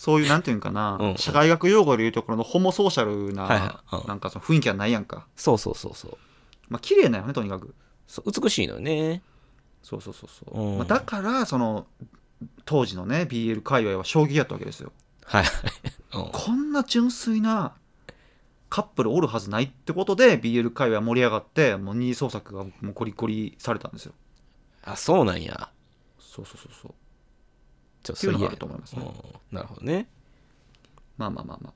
[0.00, 1.16] そういうなんていうんかな、うん。
[1.18, 3.96] 社会学用語で言うところのホモソーシャルな、はいはい。
[4.00, 4.08] うん。
[4.08, 5.26] なんかその雰囲気はないやんか。
[5.36, 6.16] そうそうそうそう。
[6.70, 7.74] まあ綺麗なよねとにかく。
[8.06, 9.20] そう美しいのよね。
[9.82, 10.78] そうそうそうそう、うん。
[10.78, 11.86] まあ、だからその
[12.64, 14.90] 当時のね BL 界隈は衝撃やったわけですよ。
[15.26, 15.44] はい。
[16.16, 16.28] うん。
[16.32, 17.74] こんな純粋な
[18.70, 24.14] カップルおるはずないってことで BL 界隈盛り上がってもう二次創作がもうゴリゴリされたんですよ。
[24.82, 25.68] あ、そうなんや。
[26.18, 26.94] そうそうそうそう
[28.02, 29.02] ちょっっていうのがあると思いますね。
[29.02, 29.56] うん。
[29.56, 30.08] なるほどね。
[31.16, 31.72] まあまあまあまあ。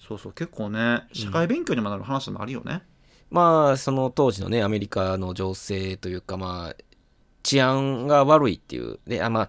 [0.00, 2.82] そうそう結構ね社会勉強にもなる話でもあるよね、
[3.30, 6.76] まあ、その当時のね、アメリカの情勢というか、まあ、
[7.42, 9.48] 治安が悪いっていう、で、あまあ、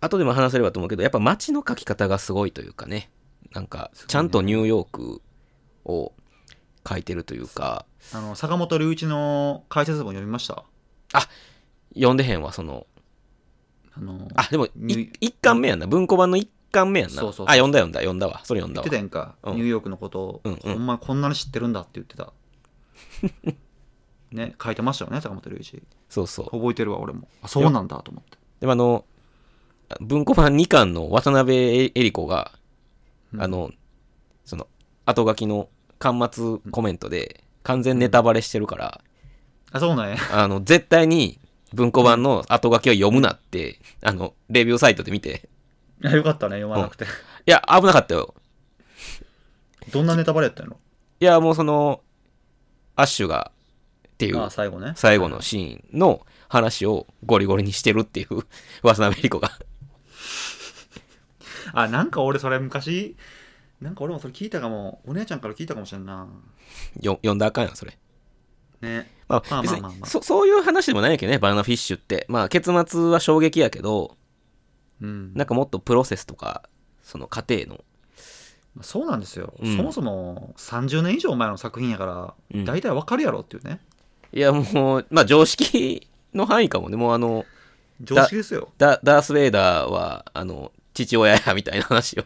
[0.00, 3.10] 後でも話せればと思うけど、やっぱ街の書き方がすごいというかね、
[3.52, 5.22] なんか、ちゃんとニューヨーク
[5.84, 6.12] を
[6.86, 10.64] 書いてるというか、あの坂本龍一の解説文読みました？
[11.94, 12.86] 読んでへんわ、その、
[13.96, 17.16] あのあ、でも、い一巻目やんな、文庫版の一巻目やんな。
[17.16, 17.46] そうそうそう。
[17.46, 18.84] あ、読んだ読んだ、読んだわ、それ読んだわ。
[18.84, 18.90] 言って。
[18.90, 19.56] たやんか、うん。
[19.56, 20.20] ニューヨークのこと。
[20.20, 20.74] を、うんうん。
[20.74, 22.32] ほんまこんなに知ってるんだって言ってた。
[24.32, 25.82] ね書いてましたよね坂本龍一。
[26.08, 26.50] そうそう。
[26.50, 27.28] 覚えてるわ俺も。
[27.42, 28.38] あそうなんだと思って。
[28.60, 29.04] でもあの、
[30.00, 32.52] 文庫版2巻の渡辺恵里子が、
[33.32, 33.42] うん。
[33.42, 33.70] あの、
[34.44, 34.66] その、
[35.04, 39.00] 後書きの巻末コメントで、完全ネタバレしてるから、
[39.72, 40.16] あそうなんや。
[40.32, 41.40] あの、絶対に
[41.76, 45.48] 文庫版の後書きを読むなって、あの、レビューサイトで見て、
[46.02, 47.06] いやよかったね読まなくてい
[47.46, 48.34] や、危なかったよ。
[49.92, 50.78] どんなネタバレやったの？
[51.20, 52.00] いや、もうその、
[52.96, 53.52] アッシュが、
[54.08, 58.46] っていうあ、最後ね最後のシーンの話をゴリゴリにしてるっていう、
[58.82, 59.50] 渡辺恵里子が。
[61.74, 63.16] あなんか俺それ昔
[63.82, 66.26] なんか俺もそれ聞いたかもお姉ちゃんから聞いたかもしれんな
[67.02, 67.98] よ読んだらあかんやん、それ。
[68.80, 69.10] ね。
[69.28, 72.26] まあ、まあ別にそ、そういう話でもないんやけどね、バナナフィッシュって。
[72.28, 74.16] まあ、結末は衝撃やけど、
[75.00, 75.34] うん。
[75.34, 76.68] なんかもっとプロセスとか、
[77.02, 77.84] その過程の、
[78.74, 79.76] まあそうなんですよ、うん。
[79.76, 82.64] そもそも30年以上前の作品やから、うん。
[82.64, 83.80] 大体わかるやろっていうね。
[84.32, 86.96] いや、もう、まあ、常識の範囲かもね。
[86.96, 87.44] もう、あの、
[88.00, 88.68] 常識ですよ。
[88.78, 92.24] ダダース・ベイダーは、あの、父親や、みたいな話を、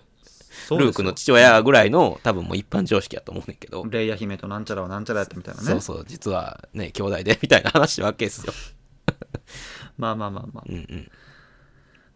[0.78, 5.66] ルークの父親ぐらいの、多分もう一般常識やと思うねんけど、レイヤ姫となんちゃらはなんちゃらやったみたいなね。
[5.66, 8.52] そうそう、実はね、兄弟で、みたいな話わけですよ。
[9.98, 10.64] まあまあまあまあ。
[10.68, 11.11] うんうん。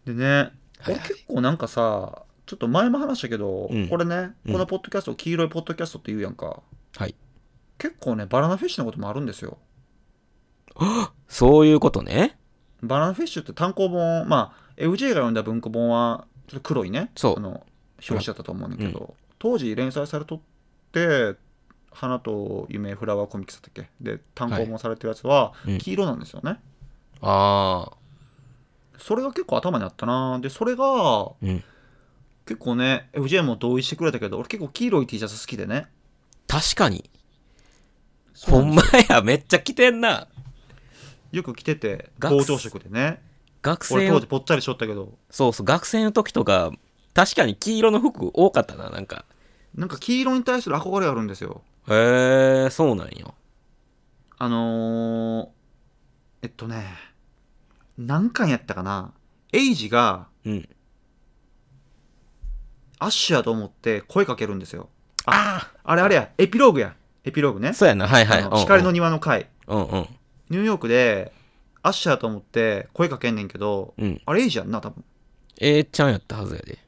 [0.04, 0.52] でね、
[0.86, 3.88] 俺結構なんかさちょっと前も話したけど、うん。
[3.88, 4.52] これねうん。
[4.52, 6.62] このポッドキャスト、黄色いポッドキャストって言うやんか。
[6.96, 7.14] はい。
[7.78, 9.58] 結構ねバナナフィッシュのこともあるんですよ。
[11.28, 12.38] そういうことね。
[12.82, 17.10] バナナフィッシュって単行本まあ FJ が読んだ文庫本はちょっと黒いね。
[17.16, 17.38] そう。
[17.38, 17.64] あの
[18.08, 20.40] 表紙だったと思うねんだけど、当時連載されとっ
[20.92, 21.34] て
[21.90, 23.88] 「花と夢フラワーコミックス」だっけ？
[24.00, 25.78] で単行本されてるやつはうん。
[25.78, 26.58] 黄色なんですよね、
[27.20, 27.92] ああ。
[28.98, 30.38] それが結構頭にあったな。
[30.40, 31.64] でそれがうん。
[32.46, 35.86] 結構ね FJ も同意してくれたけど俺結構黄色い T シャツ好きでね。
[36.46, 37.08] 確かに。
[38.46, 40.28] ほんまや、めっちゃ着てんな。
[41.32, 43.00] よく着てて学校長色でね。
[43.00, 43.18] 俺
[43.62, 45.14] 学生の当時ぽっちゃりしとったけど。
[45.30, 46.70] そうそう、学生の時とか、
[47.14, 49.24] 確かに黄色の服多かったな、なんか。
[49.74, 53.34] なんか黄色に対する憧れあるんですよへえ、そうなんよ。
[54.38, 55.48] あのー、
[56.42, 56.86] えっとね
[57.96, 59.12] 何巻やったかな？
[59.52, 60.68] エイジがうん。
[62.98, 64.88] アッシュやと思って声かけるんですよ
[65.26, 68.42] ああれあれやエピローグやエピローグねあそうやな、はいはい。
[68.42, 70.08] あの光の庭の回うんうん。
[70.50, 71.32] ニューヨークで
[71.82, 74.20] アッシュやと思って声かけんねんけどうん。
[74.24, 75.04] あれエイジやんな多分
[75.60, 76.78] A ちゃんやったはずやで。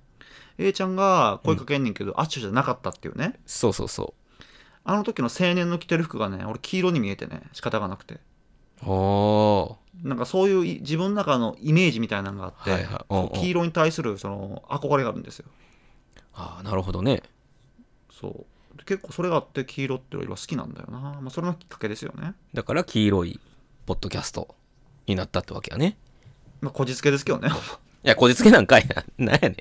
[0.58, 3.38] A ちゃんが声かけんねんけど、アッシュじゃなかったっていうね。
[3.46, 4.14] そうそうそ
[4.84, 8.14] あの時の青年の着てる服がね俺黄色に見えてね仕方がなくて。
[8.14, 8.20] う。
[8.86, 13.04] おなんかそういうい自分の中のイメージみたいなのがあって、はいはい。
[13.08, 13.26] うんうん。
[13.28, 15.46] そう黄色に対するその憧れがあるんですよ。
[16.34, 17.22] ああ、なるほどね。
[18.10, 18.28] そ
[18.74, 18.78] う。
[18.78, 22.34] で結構それがあって黄色って俺は好きなんだよな、まあ、それのきっかけですよね。
[22.54, 23.40] だから黄色い
[23.86, 24.54] ポッドキャスト
[25.06, 25.96] になったってわけやね。
[26.60, 27.48] まあこじつけですけどね。
[28.04, 29.04] いや、こじつけなんかいな。
[29.18, 29.56] なんやねん。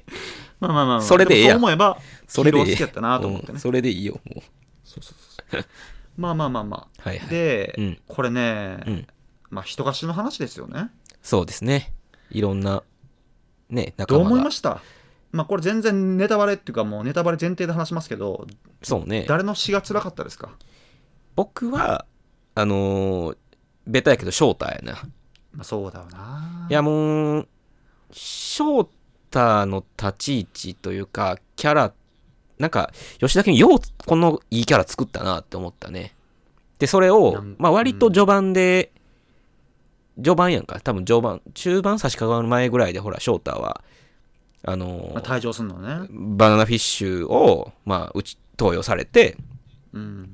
[0.59, 1.01] まあまあまあまあ。
[1.01, 1.57] それでええや。
[1.57, 3.59] んもそう思えばそれできやったなと思ってね、うん。
[3.59, 4.43] それでいいよ、もう。
[4.83, 5.15] そうそう
[5.51, 5.65] そう
[6.17, 7.01] まあまあまあまあ。
[7.01, 7.29] はいはい。
[7.29, 8.01] で、うん。
[8.07, 9.07] これね、うん。
[9.49, 10.89] まあ人貸しの話ですよね。
[11.21, 11.93] そうですね。
[12.31, 12.83] いろんな、
[13.69, 14.33] ね、仲どう間が。
[14.35, 14.81] 思いました？
[15.31, 18.47] まあこれ全然ネタバレっていうかもうネタバレ前提で話しますけど
[18.81, 19.25] そうね。
[19.27, 20.49] 誰の詩が辛かったですか？
[21.35, 22.05] 僕は、
[22.55, 23.37] あのー
[23.87, 24.93] ベタやけど、翔太やな。
[25.51, 26.65] まあそうだよな。
[26.69, 27.47] いや、もう、
[28.11, 28.89] 翔
[29.29, 31.93] 太の立ち位置というか、キャラ、
[32.57, 36.15] なんか、吉田君ようこのいいキャラ作ったなって思ったね。
[36.79, 38.91] で、それをまあ割と序盤で、
[40.17, 40.79] 序盤やんか。
[40.79, 43.81] 多分序盤、中盤差し掛かる前ぐらいで、ほら、翔太は、
[44.63, 49.38] あのーまあ、退場するのねバナナフィッシュを、まあ、うち、投与されて、
[49.93, 50.33] うん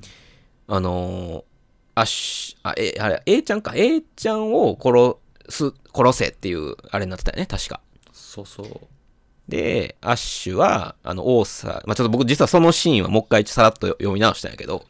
[0.67, 1.43] あのー、
[1.95, 5.17] アッシュ、あ、え、あれ、A ちゃんか、A ちゃんを殺
[5.49, 7.81] す、殺せっていう、あれになってたよね、確か。
[8.31, 8.67] そうそう。
[9.49, 14.85] で、アッシュは、あの、オーサー、まあ、ちょっと僕実はそのシーンはもう一回さらっと読み直したんやけど、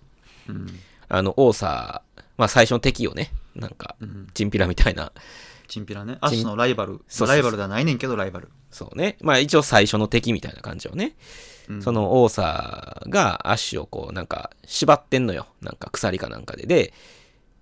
[0.47, 0.67] うん。
[1.09, 4.27] あの、オーサー、まあ、最初の敵をね、なんか、うん。
[4.35, 5.11] チンピラみたいな、
[5.67, 6.19] チンピラね。
[6.21, 7.01] アッシュのライバル。
[7.07, 11.15] そうライバルではないねんけどライバル、そうね、まあ、一応最初の敵みたいな感じをね、
[11.67, 11.81] うん。
[11.81, 15.47] そのオーサーがアッシュをこう、なんか、縛ってんのよ。
[15.61, 16.67] なんか鎖かなんかで。
[16.67, 16.93] で、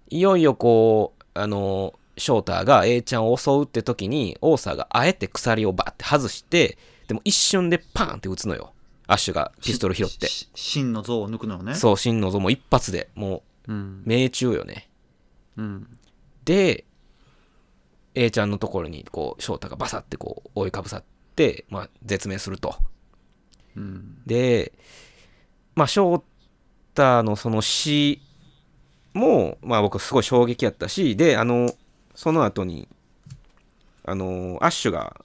[0.09, 6.77] いよいよこう、あの、ショーターが A ちゃんを襲うって時に、オーサーがあえて鎖をバッて外して、
[7.07, 8.73] でも一瞬でパーンって撃つのよ。
[9.07, 10.27] アッシュがピストル拾って。
[10.27, 14.87] し真の像を抜くのよねそう、真の像も一発で、もう、んう、命中よね。
[15.57, 15.87] うん、
[16.45, 16.85] で、
[18.13, 21.03] A ちゃんのところに、こう、翔太がバサってこう、覆いかぶさっ
[21.35, 22.75] て、まあ、絶命すると。
[23.75, 24.73] うん、で、
[25.75, 26.23] まあ、翔
[26.93, 28.21] 太のその死
[29.13, 31.73] も、まあ、僕すごい衝撃やったし、で、あの、
[32.19, 32.89] その後に、
[34.03, 35.21] あの、アッシュが、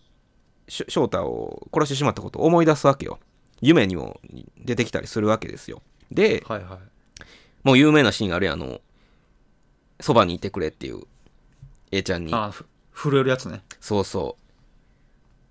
[0.68, 3.18] し翔太を殺してしまったことを思い出すわけよ。
[3.60, 4.20] 夢にも
[4.58, 5.82] 出てきたりするわけですよ。
[6.12, 6.78] で、はいはい
[7.64, 8.80] もう有名なシーンがあるやんあの、
[9.98, 11.00] そばにいてくれっていう
[11.90, 12.32] A ちゃんに。
[12.32, 14.52] あふ震えるやつねそうそう。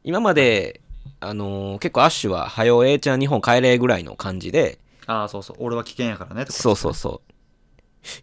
[0.06, 0.80] 今まで、
[1.20, 7.34] あのー結構アッシュは、はよ A ちゃん日本帰れぐらいの感じで、ああそうそう俺は危険やからねとかそうそうそう。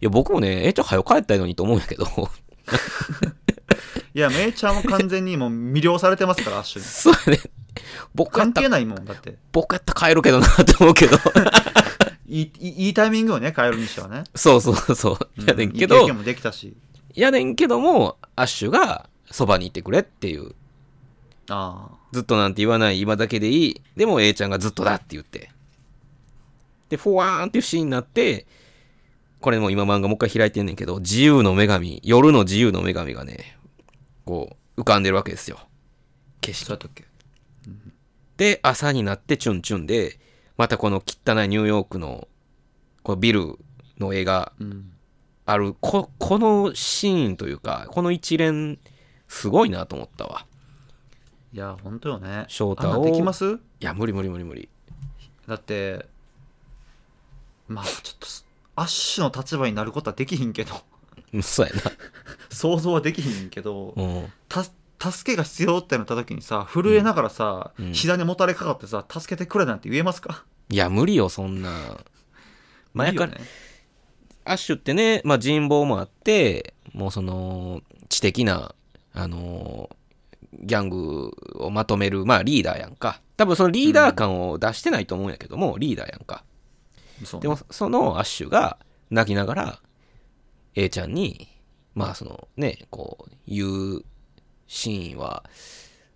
[0.01, 2.07] いや、僕もね、A ちゃんはよ帰ったのにと思うんやけど、
[4.13, 7.43] いやめいちゃんも完全にもう魅了されてますからアッシュに そうやね。
[8.13, 11.17] 僕やった関係ないもんだって僕やったら帰るけどなって思うけど。
[12.27, 15.29] いいいいタイミングをね変えるにしてはねそうそうそう。
[15.37, 16.75] うんやねんけどいい経験、もできたし
[17.13, 20.53] やねんけども、アッシュがそばにいてくれっていう、
[21.49, 23.81] ああずっとなんて言わない今だけでいい。
[23.95, 25.51] でも A ちゃんがずっとだって言って。
[26.89, 28.45] で、フォワーンっていうシーンになって、
[29.41, 33.57] これも今漫画もう一回開いてんねんけど、自由の女神、夜の自由の女神がね、
[34.25, 35.59] こう、浮かんでるわけですよ。
[36.39, 36.89] 景色。
[38.37, 40.19] で、朝になってチュンチュンで、
[40.57, 42.27] またこの汚いニューヨークの、
[43.03, 43.57] このビル
[43.99, 44.93] の絵がうん。
[45.45, 48.79] ある、こ、このシーンというか、この一連、
[49.27, 50.45] すごいなと思ったわ。
[51.53, 52.45] いや本当よね。
[52.47, 53.03] 翔太を。
[53.03, 53.55] できます？
[53.55, 54.69] いや、無理無理無理無理。
[55.47, 56.05] だって
[57.67, 60.75] まあちょっとすアッシュの立場になることはできひんけど
[61.33, 61.73] うんそうや
[62.49, 64.03] 想像はできひんけどな。
[64.03, 64.33] うん。
[64.49, 64.63] た
[65.11, 70.43] 助けが必要ってなった時にさ震えながらさ、うん膝にもたれかかってさ助けてくれなんて言えますか？
[70.69, 71.97] いや、無理よ、そんな。
[72.93, 73.49] 前から、いいよね
[74.45, 78.73] アッシュってね、まあ人望もあって、もうその、知的な、
[79.13, 79.95] あのー
[80.63, 83.21] ギャングをまとめる、まあリーダーやんか。
[83.37, 86.43] 多分そのリーダー感を出してないと思うんやけども、リーダーやんか。
[87.25, 88.77] そでも、そのアッシュが
[89.09, 89.79] 泣きながら、
[90.75, 91.47] A ちゃんに、
[91.93, 94.03] まあそのね、こう、言う
[94.67, 95.43] シーンは、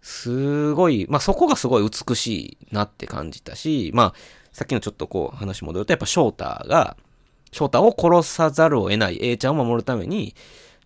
[0.01, 4.13] すごい、まあそこがすごい美しいなって感じたし、まあ、
[4.53, 6.95] さっきのちょっとこう話戻ると、やっぱ翔太が、
[7.51, 10.35] 翔太を殺さざるを得ない、A ちゃんを守るために、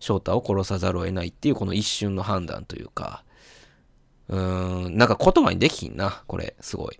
[0.00, 3.22] 翔太を殺さざるを得ないっていうこの一瞬の判断というか、
[4.28, 6.98] うーん、なんか言葉にできひんな、これ、すごい。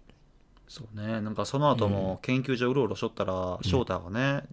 [0.70, 4.44] そうねなんかその後も研究所うろうろしょったら、翔太がね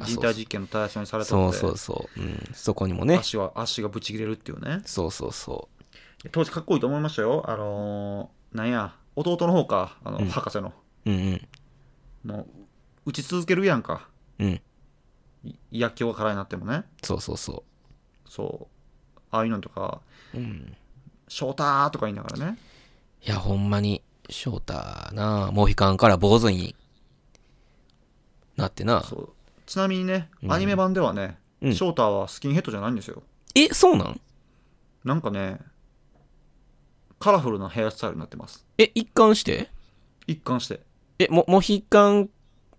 [0.00, 2.20] あ人体実験の対象にされたそうのでそうそう。
[2.20, 3.18] うん、そこにもね。
[3.18, 5.68] 足は足がブチ切れるっていうねそうそうそ
[6.32, 10.72] 当時かっこいいと思いましたよあのーなんや弟の方かあの、うん博士の
[11.04, 11.10] う。
[11.10, 11.48] うんうん。
[12.24, 12.46] も
[13.04, 14.08] う打ち続けるやんか
[14.38, 14.60] うん。
[15.44, 17.62] い薬莢が空になってもねそうそうそ
[18.26, 18.68] そ
[19.14, 20.00] うああいうのとか
[20.32, 20.38] う。
[20.38, 20.74] うん。
[21.28, 22.58] 「翔太!」とか言いながらね
[23.24, 24.74] いや、ほんまに、翔太
[25.14, 26.74] な、モヒカンから坊主に
[28.56, 29.02] なってな。
[29.02, 29.28] そう。
[29.66, 30.52] ちなみにねうん。
[30.52, 31.74] アニメ版ではね、うん。
[31.74, 33.22] 翔太はスキンヘッドじゃないんですよ。
[33.54, 34.20] え、そうなん？
[35.04, 35.58] なんかね
[37.18, 38.64] カラフルなヘアスタイルになってます。
[38.76, 39.68] え、一貫して？
[40.26, 40.80] 一貫して。
[41.18, 42.28] え、も、モヒカン、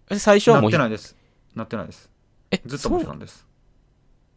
[0.10, 1.16] え最初はなモヒってないです。
[1.56, 2.10] なってないです。
[2.52, 3.46] え、ずっとモヒカンです。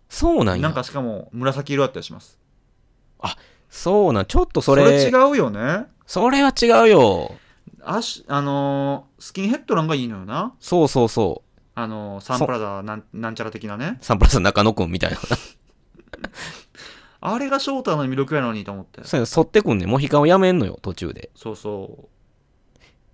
[0.09, 0.63] そうそうなんや。
[0.63, 2.39] なんかしかも紫色だったりします。
[3.71, 5.87] そうなん、ちょっとそそれ、れ違うよね。
[6.13, 7.35] それは違うよ。
[7.81, 10.53] あし、あのースキンヘッドなんかいいのよな。
[10.61, 11.51] そうそうそう。
[11.75, 13.97] あのーサンプラザなんなんちゃら的なね。
[14.03, 15.17] サンプラザ中野くんみたいな。
[17.23, 19.03] あれが翔太の魅力やのにと思って。
[19.05, 19.87] そうや反ってくんね。
[19.87, 21.31] モヒカンをやめんのよ、途中で。
[21.35, 22.11] そうそ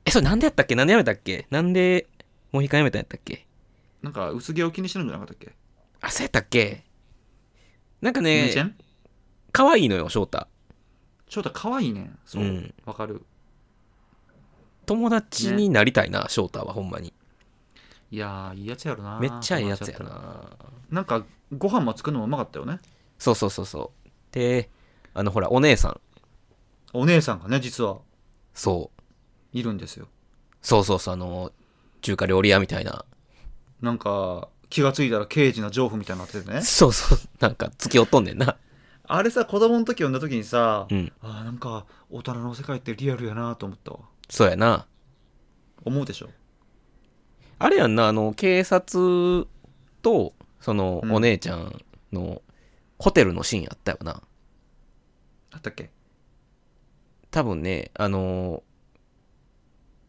[0.04, 0.74] え、それなんでやったっけ？
[0.74, 1.46] なんでやめたっけ？
[1.50, 2.08] なんで、
[2.50, 3.46] モヒカンやめたんやったっけ？
[4.02, 4.06] う。
[4.06, 5.54] なんか薄毛を気にしてるんじゃなかったっけ？
[6.00, 6.82] あ、そうやったっけ？
[8.00, 8.74] なんかね、イメチェン
[9.52, 10.48] 可愛いのよ、翔太。
[11.28, 12.18] 翔太可愛いねん。
[12.24, 12.42] そう。
[12.42, 13.22] わ、うんかる。
[14.86, 17.12] 友達になりたいな、翔太はほんまに。
[18.10, 19.18] いやー、いいやつやろな。
[19.20, 20.56] めっちゃいいやつやな。
[20.90, 21.26] なんか、
[21.56, 22.80] ご飯も作るのもうまかったよね。
[23.18, 24.08] そうそうそうそう。
[24.32, 24.70] で、
[25.12, 26.00] あの、ほら、お姉さん。
[26.94, 27.98] お姉さんがね、実は、
[28.54, 29.02] そう。
[29.56, 30.08] いるんですよ。
[30.62, 31.52] そうそうそう、あの、
[32.00, 33.04] 中華料理屋みたいな。
[33.82, 36.62] なんか、気がついたら刑事な情婦みたいになっててね。
[36.62, 38.56] そうそう、なんか、突き落とんねんな。
[39.10, 41.12] あれさ、子供の時読んだ時にさ、うん。
[41.22, 44.00] あーなんか、大人の世界ってリアルやなと思ったわ。
[44.28, 44.86] そうやな。
[45.84, 46.28] 思うでしょ？
[47.58, 49.46] あれやんな、あの、警察
[50.02, 51.82] と、その、うんお姉ちゃん
[52.12, 52.42] の、
[52.98, 54.22] ホテルのシーンやったよな。
[55.52, 55.90] あったっけ？
[57.30, 58.62] 多分ね、あの、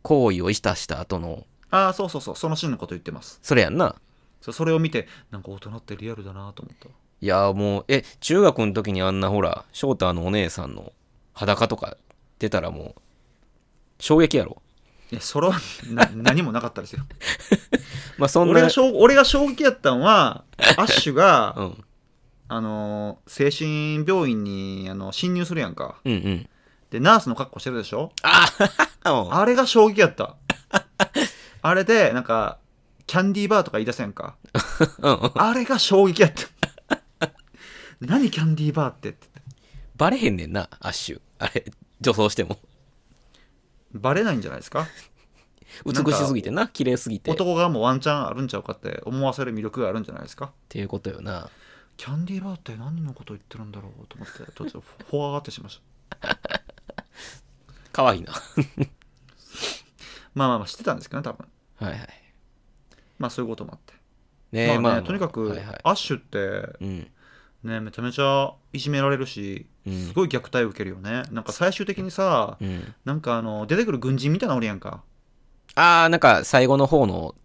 [0.02, 3.40] 行為をしたした後の、ああ、そうそうそう、そのシーンのこと言ってます。
[3.44, 3.96] それやんな。
[4.42, 6.90] そうそれを見て、なんか大人ってリアルだなと思った。
[7.22, 10.94] いや、もう、え、中学の時にあんなほら、翔太のお姉さんの
[11.34, 11.98] 裸とか
[12.40, 13.02] 出たらもう、
[14.00, 14.62] 衝撃やろ。
[15.12, 15.56] いや、それは
[15.90, 17.04] な 何もなかったですよ。
[18.18, 20.44] まあ、そんな、俺が衝俺が衝撃やったんは、
[20.78, 21.84] アッシュが、うん。
[22.52, 23.52] あのー精
[24.04, 25.98] 神病院にあの侵入するやんか。
[26.04, 26.50] うんうん。
[26.90, 28.12] で、ナースの格好してるでしょ？
[28.24, 28.48] あ
[29.04, 30.36] あ あれが衝撃やった。
[31.62, 32.58] あれで、なんか、
[33.06, 34.36] キャンディーバーとか言い出せやんか。
[35.36, 36.42] あれが衝撃やった。
[38.02, 39.10] 何キャンディーバーって？
[39.10, 39.28] って
[39.96, 41.22] バレへんねんな、アッシュ。
[41.40, 41.66] あれ、
[42.00, 42.58] 女装しても。
[43.94, 44.88] バレないんじゃないですか？
[45.86, 47.30] 美しすぎてな、綺麗すぎて。
[47.30, 50.52] っ男がもうワンチャンあるんちゃうかって思わせる魅力があるんじゃないですか？
[50.70, 51.50] ていうことよな。
[51.98, 55.82] キャンディーバーって何のこと言ってるんだろうと思って、ちょっとフォワーってしまし
[56.22, 56.38] た。
[57.92, 58.32] かわいいな。
[60.34, 61.46] まあまあまあ、知ってたんですけどね、多分。
[61.76, 62.10] はいはい。
[63.18, 63.94] まあそういうこともあって。
[64.54, 65.80] ねえ、まあね、まあ、とにかく、はいはい。
[65.84, 66.40] アッシュって、
[66.80, 67.12] うん。
[67.64, 71.24] ね、めちゃめちゃいじめられるし、うんすごい虐待を受けるよね。
[71.32, 72.94] なんか最終的にさ、うん。
[73.06, 75.04] なんかあの、出てくる軍人みたいなのおるやんか。
[75.76, 77.36] あー、なんか最後の方の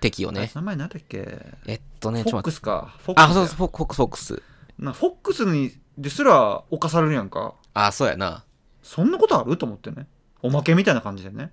[0.00, 0.50] 敵よね。
[0.54, 1.38] 名前なんだっけ？
[1.66, 2.42] えっとね、フォッ。
[2.42, 2.94] クスか。
[2.98, 4.42] フォックスあ、やそうそう、フォックス、フォックス。
[4.78, 7.54] なフォックスにですら侵されるやんか。
[7.74, 8.44] あ、そうやな。
[8.82, 9.56] そんなことある？
[9.56, 10.06] と思ってね。
[10.42, 11.52] おまけみたいな感じでね。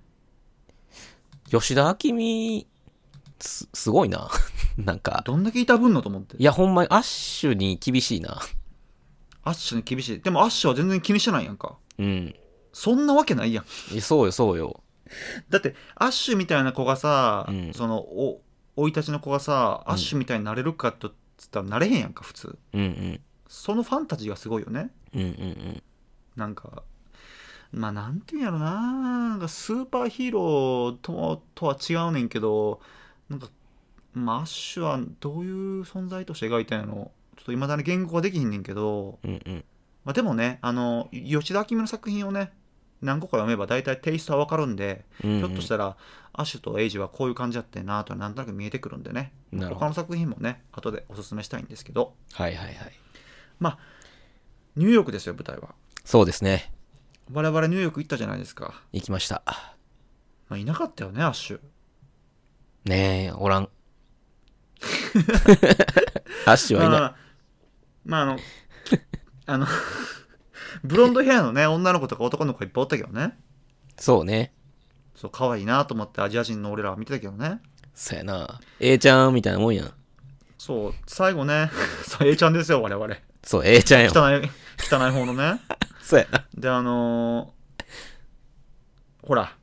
[1.48, 2.66] 吉田明美、
[3.38, 4.28] す、すごいな。
[4.76, 6.42] なんか、どんだけいたぶんのと思ってい。
[6.42, 8.40] や、ほんまにアッシュに厳しいな。
[9.42, 10.20] アッシュに厳しい。
[10.20, 11.76] でもアッシュは全然気にしてないやんか。
[11.98, 12.34] うん。
[12.72, 13.64] そんなわけないやん。
[14.00, 14.82] そうよ、そうよ。
[15.48, 18.42] だって、アッシュみたいな子がさ、うんその、お、
[18.76, 22.58] 生い立ちの子がさ、アッシュみたいになれるかとつったらなれへんやんか、普通。
[22.72, 23.20] うんうん。
[23.48, 24.90] そのファンタジーがすごいよね。
[25.14, 25.82] うんうんうん。
[26.36, 26.84] なんか、
[27.72, 28.74] まあ、なんていうんやろな。
[29.30, 32.80] なんかスーパーヒーローともとは違うねんけど、
[33.28, 33.48] なんか、
[34.12, 37.12] まあ、アッシュはどういう存在として描いたんやろ。
[37.36, 39.64] ちょっと未だに言語ができひんねんけど、うんうん。
[40.04, 42.52] まあ、でもね、あの、吉田明美の作品をね、
[43.02, 45.96] 何個か読めば大体テイストはわかるんで、うんうんひょっとしたら、
[46.32, 52.76] アッシュとエイジはこういう感じやってんなとはなんとなく見えてくるんでね、他の作品もね、後でおすすめしたいんですけど、はいはいはい。
[54.76, 55.74] ニューヨークですよ、舞台は。
[56.04, 56.72] そうですね。
[57.32, 58.82] 我々ニューヨーク行ったじゃないですか。
[58.92, 59.42] 行きました。
[60.48, 61.60] まあ、いなかったよね、アッシュ。
[62.84, 63.68] ねえ、おらん。
[66.46, 67.00] アッシュはいない。
[67.00, 67.16] まあ、
[68.04, 68.38] まあ、あの、
[69.46, 69.66] あの、
[70.84, 73.38] ブロンドヘアのね、女の子とか男の子いっぱいおったけどね。
[73.98, 74.54] そうね。
[75.14, 77.60] そう、可愛いなと思ってアジア人の俺らは見てたけどね。
[77.94, 78.60] そうやな。
[78.78, 79.92] A ちゃんみたいなもんやん。
[80.56, 81.70] そう、最後ね、
[82.06, 83.16] そう、A ちゃんですよ、我々。
[83.42, 84.10] そう、A ちゃんよ。
[84.14, 85.60] 汚い、汚い方のね。
[86.00, 86.44] そうやな。
[86.54, 87.60] で、あのー
[89.22, 89.54] ほら、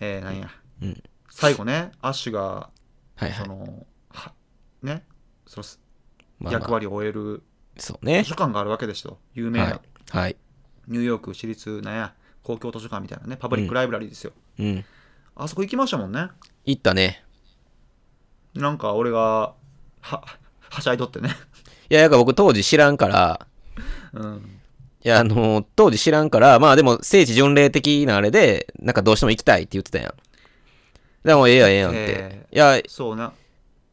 [0.00, 0.50] えー、なんや、
[0.82, 1.02] うん。
[1.30, 2.70] 最後ね、アッシュが、は
[3.20, 3.32] いはい。
[3.34, 3.68] その、は、
[4.82, 5.04] ね、
[5.46, 5.60] そ
[6.40, 7.42] の役割を終える
[7.76, 8.30] そうね図。
[8.30, 9.18] 書館があるわけですよ。
[9.34, 9.80] 有名な、はい。
[10.10, 10.36] はい。
[10.88, 14.32] ニューヨーク市立なんや、公共図書館みたいなね、パブリックライブラリーですよ。
[14.58, 14.84] うん。
[15.36, 16.28] あそこ行きましたもんね。
[16.64, 17.24] 行ったね。
[18.54, 19.54] なんか俺が、
[20.00, 20.24] は、
[20.68, 21.30] はしゃいどってね。
[21.88, 23.46] いや、だから僕当時知らんから、
[24.12, 24.60] うん。
[25.02, 30.14] いや、あの当時知らんから、まあでも聖地巡礼的なあれで、なんかどうしても行きたいって言ってたやん。
[31.26, 31.98] でもうええやんええやんって。
[31.98, 33.32] えいや、そうな、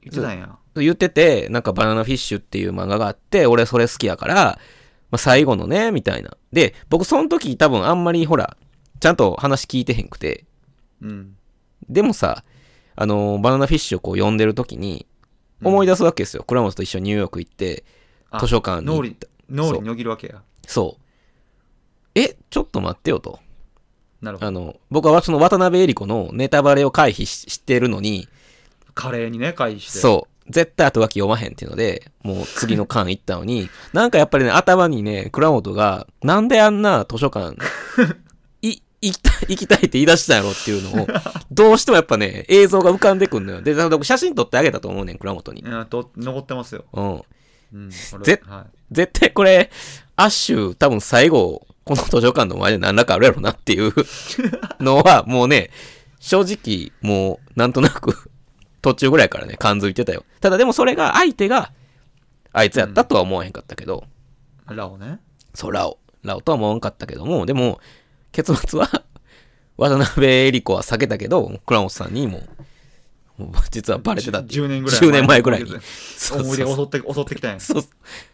[0.01, 0.57] 言ってたんや。
[0.81, 4.59] 言ってて、なんかバナナフィッシュっていう漫画があって、俺それ好きやから、
[5.09, 6.37] まあ、最後のね、みたいな。
[6.51, 8.57] で、僕その時多分あんまりほら、
[8.99, 10.45] ちゃんと話聞いてへんくて、
[11.01, 11.35] うん
[11.89, 12.43] でもさ、
[12.95, 15.05] あのーバナナフィッシュをこう読んでる時に、
[15.63, 16.43] 思い出すわけですよ。
[16.43, 17.83] 倉本と一緒にニューヨーク行って、
[18.29, 19.27] あ図書館に行った。
[19.49, 21.01] 脳裏によぎるわけやそう。
[22.19, 23.39] え、ちょっと待ってよと。
[24.21, 28.27] なるほどあの、僕はその渡辺恵理子のネタバレを回避ししてるのに、
[28.93, 30.36] 華麗にね回避してそう。
[30.49, 37.57] 絶対後書き読まへんっていうので、もう次の巻行ったのに、 なんかやっぱりね、頭にね、倉本が、なんであんな図書館、
[38.61, 41.07] い、行きたい、行きたいって言い出したんやろっていうのを、
[41.51, 43.61] どうしてもやっぱね、映像が浮かんでくんのよ。
[43.61, 45.65] で、写真撮ってあげたと思うねん、倉本にい。
[45.65, 47.23] やと残ってますよ、うん。
[47.73, 49.69] うん、俺ぜはい絶対これ、
[50.15, 53.93] アッシュ、多分最後、この図書館の前で何らかあるやろなっていう
[54.79, 55.69] のは、もうね、
[56.19, 58.29] 正直、もう、なんとなく、
[58.81, 60.23] 途中ぐらいからね、感づいてたよ。
[60.39, 61.71] ただでもそれが、相手が、
[62.53, 64.05] あいつやったとは思わへんかったけど、
[64.67, 65.19] ラオね
[65.53, 65.97] そう、ラオ。
[66.23, 67.79] ラオとは思わんかったけども、でも、
[68.31, 69.03] 結末は、
[69.77, 72.43] 渡辺恵理子は避けたけど、倉本さんにも、
[73.37, 74.65] もう実はバレてたっていう。
[74.65, 75.69] 10年ぐらい10年前ぐらいに。
[75.69, 77.83] 思い出が襲って襲ってきたんやそう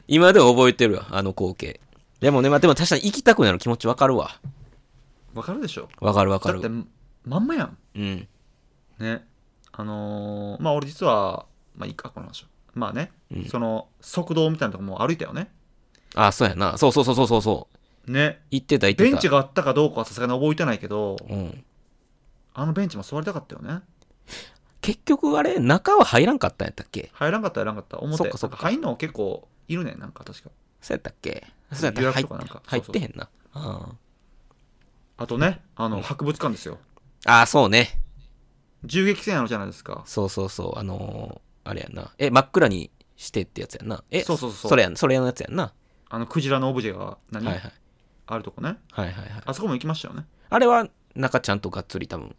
[0.07, 1.81] 今でも覚えてるよ、あの光景。
[2.21, 4.39] でもね、まあ、でも確かに行きたくなる気持ちわかるわ。
[5.33, 6.85] わかるでしょわかるわかだってる。
[7.25, 8.27] まんまやんうん。
[8.99, 9.25] ね
[9.73, 11.45] あのーまあ俺実は
[11.75, 12.49] まあいいかこの話は。
[12.75, 13.45] まあね、うん。
[13.45, 15.51] その側道みたいなとこも歩いたよね。
[16.15, 16.77] あ、そうやな。
[16.77, 17.67] そうそうそうそうそうそ
[18.07, 18.11] う。
[18.11, 18.41] ね。
[18.51, 19.09] 行ってた行ってた。
[19.11, 21.63] ベンチがあったかどうかはさすがに覚えてないけどうん。
[22.53, 23.81] あのベンチも座りたかったよね。
[24.81, 27.09] 結局あれ、中は入らんかったんやったっけ？
[27.13, 27.99] 入らんかった入らんかった。
[27.99, 28.17] 表。
[28.17, 28.57] そっかそっか。
[28.57, 30.49] 入んの結構いるねなんか確か。
[30.81, 31.47] そうやったっけ？
[31.71, 32.01] そうやった。
[32.01, 32.61] 予入っ約とかなんか。
[32.65, 33.29] 入ってへんな。
[33.53, 33.89] あ
[35.17, 36.79] あとねあの博物館ですよ。
[37.25, 37.99] ああ、そうね。
[38.85, 40.79] 銃撃戦あるじゃないですかそうそうそう。
[40.79, 42.11] あのー、あれやんな。
[42.17, 44.03] え、真っ暗にしてってやつやんな。
[44.11, 45.73] え、そうそうそうそれやん、それのやつやんな。
[46.09, 47.71] あのクジラのオブジェが何、はいはい。
[48.27, 49.43] あるとこねはいはいはい。
[49.45, 52.35] あそこも行きましたよねあれは、中ちゃんとがっつり多分、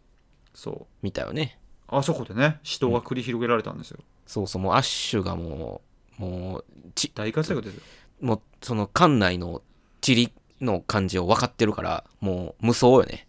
[0.53, 1.59] そう見たよね。
[1.87, 5.81] あそこでね死闘が繰り広げられたんですよ、そうそう、もうアッシュがも
[6.19, 6.65] う、もう、
[6.95, 7.81] ち、大活躍ですよ
[8.21, 9.61] もう、その館内の
[10.01, 13.27] 地理の感じを分かってるから、もう無双よね。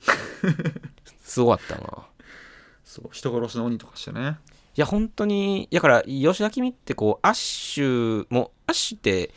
[1.22, 2.06] すごかったな。
[2.90, 4.38] そう人殺しの鬼とかしてね
[4.76, 9.32] いや、本当に、だから、吉田君ってこう、アッシュ、もう、アッシュって、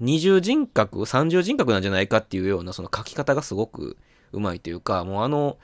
[0.00, 3.96] 二重人格、三重人格なんじゃないかっていうような、その書き方がすごく
[4.32, 5.58] うまいというか、もうあの、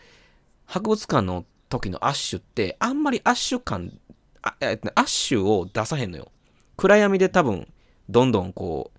[0.66, 3.98] 博物館の時のアッシュって、あんまりアッシュ感、
[4.42, 6.30] アッシュを出さへんのよ。
[6.76, 7.66] 暗闇で多分、
[8.08, 8.98] どんどんこう、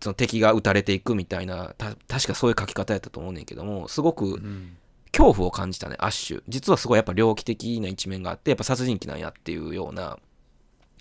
[0.00, 4.76] その敵が撃たれていくみたいな、た確かそういう書き方やったと思うねんけども、すごくうん
[5.16, 6.42] 恐怖を感じたね、アッシュ。
[6.48, 10.18] 実はすごいやっぱ猟奇的な一面があって、やっぱ殺人鬼なんやっていうような、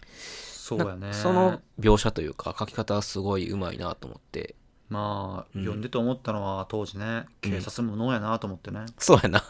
[0.07, 4.55] そうやねなその描写というか書き方はすごいうまいなと思って。
[4.89, 9.43] まあ、うん読んでて思ったのは当時ね警察無能やなと思ってね、そうやな。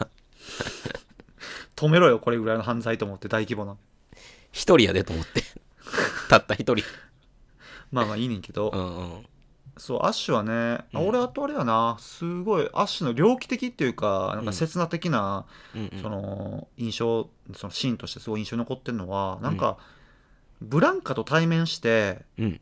[1.76, 3.76] 止めろよこれぐらいの犯罪と思って大規模な
[4.52, 5.42] 一人やでと思って。
[6.30, 6.84] たった一人。
[7.92, 9.26] まあまあいいねんけど、うんうん。
[9.76, 11.08] そうアッシュはね、あうん。
[11.08, 11.96] 俺あとあれやな。
[11.98, 16.02] すごいアッシュの猟奇的っていうかなんか刹那的な、うんうん。
[16.02, 19.78] その印象そのシーンとしてすごい印象に残ってるのはなんか、
[20.60, 22.60] ブランカと対面してうん。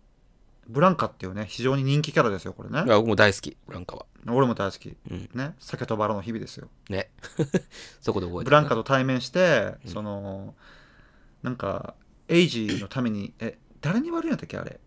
[0.69, 2.85] ブランカっていうね非常に人気キャラですよこれね。
[2.87, 4.07] いや僕も大好き、ブランカは。
[4.29, 4.97] 俺も大好き。
[5.11, 5.29] うん。
[5.35, 6.69] ね酒とバラの日々ですよ。
[6.89, 7.11] ね。
[8.01, 9.91] そこで覚えてブランカと対面して、うん。
[9.91, 10.55] その
[11.43, 11.95] なんか
[12.29, 14.81] エイジのためにえ誰に言われるんやったっけあれ？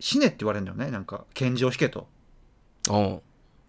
[0.00, 2.08] 死ねって言われるんだよねなんか拳銃を引けと。
[2.88, 3.22] お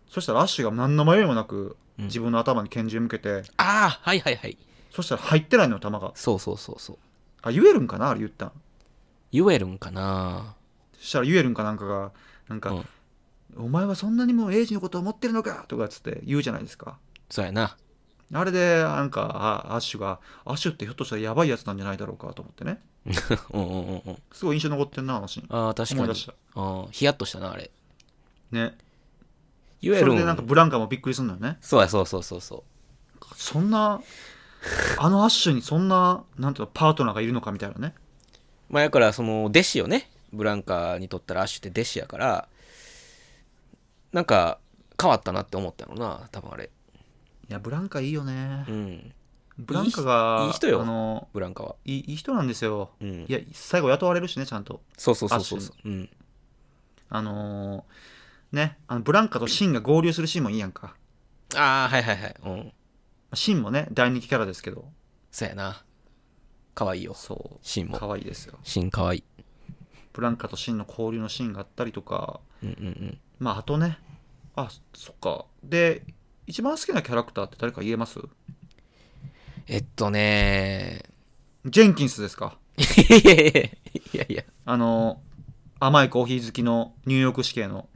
[0.09, 2.05] そしたらアッシュが何の迷いもなくうん。
[2.05, 4.57] 自分の頭に拳銃向けて、ああ、はいはいはい。
[4.91, 6.11] そしたら入ってないのよ弾が。
[6.15, 6.97] そうそうそうそう。
[7.41, 8.51] あ言えるんかなあれ言ったん。
[9.31, 10.55] 言えるんかな。
[10.97, 12.11] そしたら言えるんかなんかが
[12.47, 12.85] なんか、うん。
[13.57, 16.97] お前はそんなにもエイジのことを思ってるのかとかっつって言うじゃないですか。
[17.29, 17.77] そうやな。
[18.33, 19.21] あれでなんか
[19.67, 22.81] あアッシュがアッシュってひょっとしたらやばいやつなんじゃないだろうかと思ってね
[23.51, 24.17] うんうんうんうん。
[24.31, 26.25] すごい印象に残ってんなあのシーンああ、確かに思い出し。
[26.25, 27.71] たああ、ヒヤッとしたな、あれ。
[28.51, 28.77] ね
[29.81, 32.63] 言えるんそれでなんかブランカもびっくりするのよねそうや、そうそうそうそ
[33.23, 33.35] う。
[33.35, 34.01] そんな
[34.97, 37.95] あのアッシュにそんななんていうのパートナーがいるのかみたいなね
[38.71, 42.47] まあ、だから、その、弟子をね、ブランカにとったらアッシュって弟子やから、
[44.13, 44.59] なんか、
[44.99, 46.69] 変わったなって思ったのな、多分あれ。
[47.51, 49.13] いやブランカいいよねうん。
[49.57, 51.75] ブランカがいい人よあのブランカは。
[51.83, 53.25] いい人なんですようんい。
[53.27, 55.89] や最後雇われるしねちゃんとそうそうそうそうそう。
[55.89, 56.09] うん。
[57.09, 60.95] あのーねあのブランカとシンが合流するシーンもいいやんか
[61.55, 62.35] ああ、はいはいはい。
[62.45, 62.71] うん。
[63.33, 64.85] シンもね大人気キャラですけど
[65.31, 65.83] そうやな。
[66.73, 67.13] かわいいよ。
[67.13, 67.97] そうシンも。
[67.97, 69.23] 可愛いですよシンかわいい。
[70.13, 73.17] ブランカとシンの交流のシーンがあったりとかうんうんうん。
[73.39, 73.97] まああとね
[74.55, 76.03] あそっかで
[76.47, 78.19] 一番好きなキャラクターって誰か言えます？
[79.67, 81.03] えっとね。
[81.65, 82.57] ジェンキンスですか？
[82.77, 83.69] いやいやいやい
[84.13, 84.25] や。
[84.29, 85.21] いや、あの
[85.79, 87.87] 甘いコーヒー好きのニューヨーク市警の。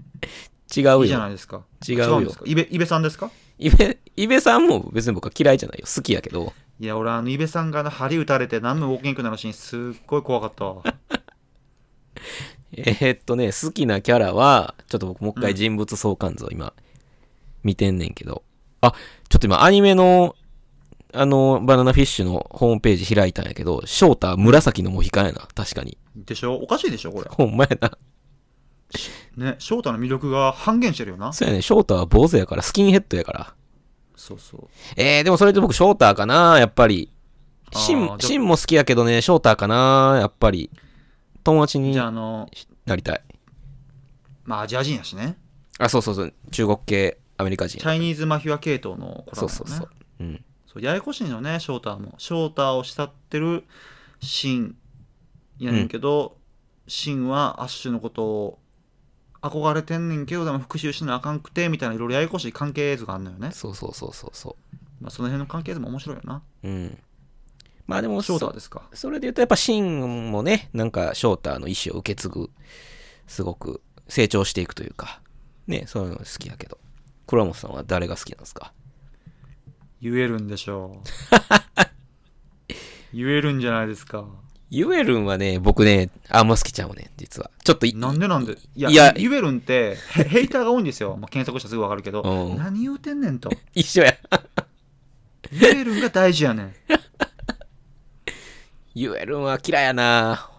[0.76, 1.30] 違ういいじゃなよ。
[1.30, 1.64] いですか。
[1.88, 2.20] 違うよ。
[2.22, 2.44] んですか？
[2.48, 3.32] イベイベさんですか？
[3.58, 5.86] イベ、イベさんも別に僕は嫌いじゃないよ。
[5.94, 6.54] 好きやけど。
[6.80, 10.84] いや俺あのイベさんがあの針打たれて何も動けんくなるシーンすっごい怖かったわ。
[12.78, 16.74] えーっとね、好きなキャラは、ちょっと僕もう一回人物相関図を今、
[17.66, 18.44] 見てんねんけど。
[18.80, 18.94] あ、
[19.28, 20.36] ちょっと今アニメの、
[21.12, 25.48] あの、バナナフィッシュのホームページ開いたんやけど、翔太紫のモヒカンやな。
[25.54, 25.98] 確かに。
[26.16, 26.56] でしょ？
[26.56, 27.98] おかしいでしょこれほんまやな。
[29.36, 33.54] ね翔太の魅力が半減してるよなそうやね、翔太は坊主やから、スキンヘッドやから。
[34.16, 37.12] そうそうえー、でもそれで僕、翔太かな、やっぱり。
[37.74, 40.70] シンシンも好きやけどね、翔太かな、やっぱり。
[41.44, 42.48] 友達にな
[42.96, 43.22] りたい。
[44.46, 45.38] まあアジア人やしね
[45.80, 47.86] あ、そうそうそう、中国系アメリカ人チ。
[47.86, 49.90] ャイニーズマフィア系統の子だもんねそうそうそう。
[50.20, 50.46] うん。
[50.66, 53.64] そうややこしいのね翔太も翔太を慕ってる
[54.22, 54.76] シン
[55.60, 56.38] やねんけど、
[56.88, 58.60] シンはアッシュのことを
[59.42, 64.56] 憧れてんねんけどでも復讐しなあかんくてみたいないろいろややこしい関係図があんのよね、そうそうそうそうそ
[65.00, 66.68] まあ、その辺の関係図も面白いよなう。
[66.68, 66.98] うん。
[67.86, 68.90] まあでも、翔太そはですか？
[68.94, 72.50] それで言うと、やっぱシンもね、なんか翔太の意思を受け継ぐ、
[73.28, 75.22] すごく成長していくというか、
[75.68, 76.80] ね、そういうの好きやけど。
[77.28, 78.74] 倉本さんは誰が好きなんですか？
[80.02, 82.76] 言えるんでしょう。
[83.14, 84.26] 言えるんじゃないですか。
[84.70, 87.50] ユエルンはね、僕ね、あんま好きちゃうね、実は。
[87.64, 88.58] ちょっとい、なんでなんで？
[88.76, 92.58] いやいやユエルンってヘヘイターが多いんですよ、まあ、検索したらすぐ分かるけど、うん。
[92.58, 93.50] 何言うてんねんと。
[93.74, 94.18] 一緒や。
[95.52, 96.74] ユエルンが大事やねん。
[98.96, 100.50] ユエルンは嫌いやな。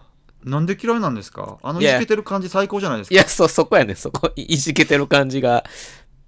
[0.43, 1.59] なんで嫌いなんですか？
[1.61, 3.13] あのいじけてる感じ最高じゃないですか。
[3.13, 5.63] いや、そ、そこやね、そこ、いいじけてる感じが。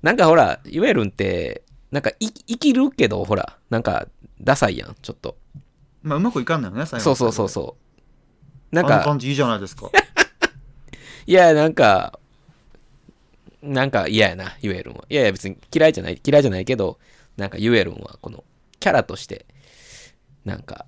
[0.02, 4.08] なんかほら、ユエルンって、なんかい生きるけど、ほら、なんか、
[4.42, 5.38] ダサいやん、ちょっと。
[6.02, 7.76] まあうまくいかんのよね最後そうそうそうそ
[8.72, 8.76] う。
[8.76, 9.90] なんか、あの感じいいじゃないですか
[11.28, 12.20] いや、なんか、
[13.62, 15.06] なんか嫌やな、ユエルンは。
[15.10, 16.98] いやいや、別に嫌いじゃない、嫌いじゃないけど、
[17.36, 18.44] なんかユエルンは、この、
[18.80, 19.46] キャラとして、
[20.46, 20.86] なんか、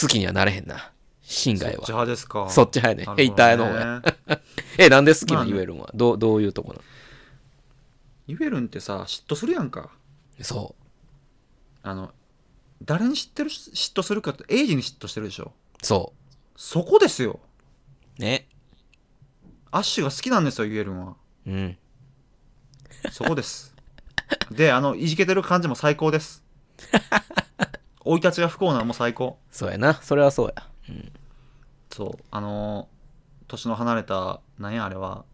[0.00, 0.92] 好きにはなれへんな。
[1.22, 1.96] 心外そっちは。
[2.04, 4.02] 派ですかそっち派やね ヘイターの方や
[4.78, 5.90] え、なんで好きなまあねユエルンは？
[5.94, 6.82] どう、どういうとこなの？
[8.26, 9.90] ユエルンってさ嫉妬するやんか
[10.40, 10.74] そ
[11.82, 12.12] あの
[12.82, 15.52] 誰に知ってる嫉妬するかってエイジに嫉妬してるでしょ
[15.82, 15.86] う。
[15.86, 16.12] そ
[16.56, 17.40] そこですよ
[18.18, 18.20] う。
[18.22, 18.48] ね。
[19.70, 21.14] アッシュが好きなんですよユエルンは
[21.46, 21.78] うん。
[23.12, 23.74] そこです
[24.50, 26.42] であのいじけてる感じも最高です
[28.04, 29.94] 生い立ちが不幸なのも最高そうやな。
[29.94, 30.68] それはそうや。
[31.92, 32.96] そうあのー
[33.48, 35.24] 年の離れたなんやあれは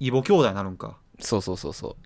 [0.00, 1.96] 異母兄弟になるんかそうそうそうそ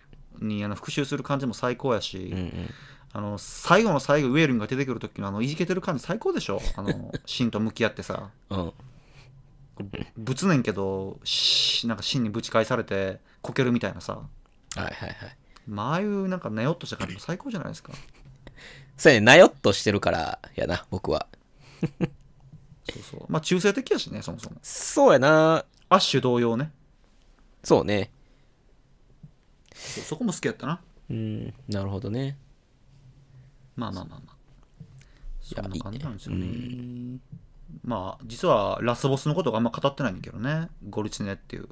[0.41, 2.37] にあの復讐する感じも最高やし、う。
[2.37, 2.71] うんうん。
[3.13, 6.61] あの最後の最後ウェールンが出てくる時のあのいじけてる感じ最高でしょ？
[6.77, 8.73] あの シンと向き合ってさうん。
[10.17, 14.21] ぶつねんけどしなんかシンにぶち返されてこけるみたいなさは
[14.77, 15.15] いはいはい。
[15.67, 17.93] まあああいうなんかねよっとした感じも最高じゃないですか
[18.99, 21.27] そうやね、なよっとしてるから、やな、僕は。
[22.89, 25.65] そうそうまあ中性的やしねそもそもそうやな。
[25.91, 26.71] アッシュ同様ね
[27.63, 28.11] そうね。
[29.77, 30.81] そこも好きやったな。
[31.11, 32.37] うん、なるほどね。
[33.77, 34.37] まあまあまあまあ。
[35.41, 37.19] そんな感じなんですよね。
[37.85, 40.69] まあ実はラスボスのことがあんま語ってないんだけどね。
[40.89, 41.69] ゴルチネっていう。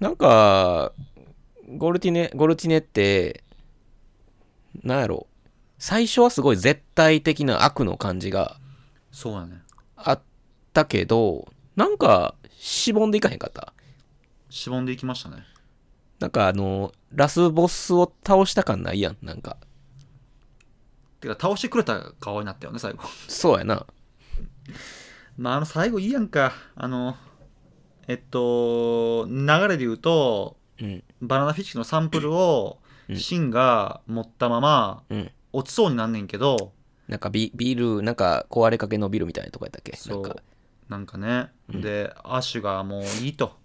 [0.00, 0.92] なんか、
[1.76, 3.44] ゴルティネ、ゴルティネって、
[4.82, 5.26] なんやろ。
[5.78, 8.58] 最初はすごい絶対的な悪の感じが
[9.12, 9.62] そうやね。
[9.96, 10.20] あっ
[10.72, 13.72] たけど、なんか、しぼんでいかへんかった？
[14.50, 15.44] しぼんでいきましたね
[16.20, 19.56] なんかあの、ラスボスを倒した感ないやん、なんか。
[21.20, 23.00] てか倒してくれた顔になったよね最後。
[23.28, 23.86] そうやな。
[25.38, 26.52] まああの最後いいやんか。
[26.74, 27.16] あの
[28.08, 33.16] えっと流れで言うとうん、バナナフィッシュのサンプルをうん。
[33.16, 35.30] シンが持ったままうん。
[35.52, 36.72] 落ちそうになんねんけど
[37.08, 39.92] なんかビビル、なんか壊れかけのビルみたいなとこやったっけ？
[39.92, 40.20] なそう。
[40.20, 40.36] んか、
[40.88, 41.80] なんかね、うん。
[41.80, 43.56] でアッシュがもういいと、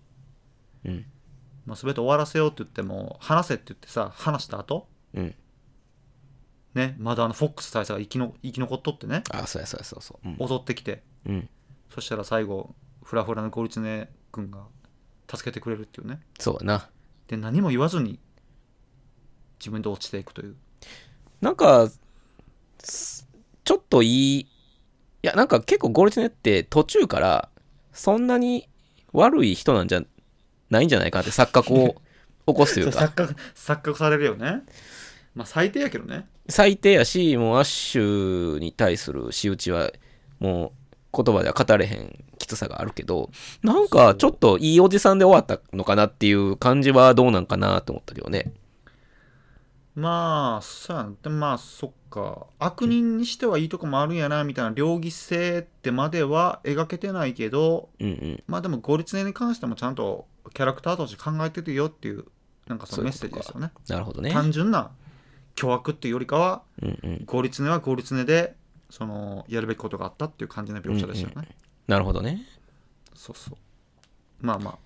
[0.85, 1.05] うん、
[1.65, 5.35] まあ、全て終わらせようって言っても話せって言ってさ話した後うん。
[6.73, 10.27] ねまだあのフォックス大佐が生きの生き残っとってねあ、そうやそうやそうそう。
[10.27, 10.47] うん。
[10.47, 11.49] 襲ってきてうん、
[11.93, 14.63] そしたら最後フラフラのゴリツネ君が
[15.29, 16.89] 助けてくれるっていうねそうやな。
[17.27, 18.19] で何も言わずに
[19.59, 20.55] 自分で落ちていくという
[21.41, 21.89] なんか、
[22.83, 23.27] す
[23.63, 24.47] ちょっといい
[25.23, 27.49] や、なんか結構ゴリツネって途中から、
[27.91, 28.69] そんなに
[29.11, 30.01] 悪い人なんじゃ
[30.71, 32.01] ないんじゃないかなって錯覚を
[32.47, 34.63] 起こすというか、錯覚錯覚されるよね。
[35.35, 36.27] まあ最低やけどね。
[36.49, 39.91] 最低やし、もうアッシュに対する仕打ちは、
[40.39, 40.73] も
[41.13, 43.29] う言葉では語れへんきつさがあるけど、
[43.61, 48.51] なんかちょっといいおじさんで終わったのかなっていう感じはどうなんかなと思ったけどね。
[49.93, 51.17] まあそうやん。
[51.39, 58.43] まあそっか悪人にしてはいいとこもあるんやなみたいな両義性ってまでは描けてないけどうんうん。
[58.45, 62.25] まあでもゴリツネに関してもちゃんとキャラクターとして考えてるよっていう
[62.67, 64.31] なんかそのメッセージですよねなるほどね。
[64.31, 64.91] 単純な
[65.55, 67.23] 巨悪っていうよりかはうんうん。
[67.25, 68.55] ゴリツネはゴリツネで
[68.89, 71.55] そのやるべきことがあったっていう感じの描写でしたよね、
[71.87, 72.41] なるほどね。
[73.15, 73.55] そうそう
[74.41, 74.77] まあまあ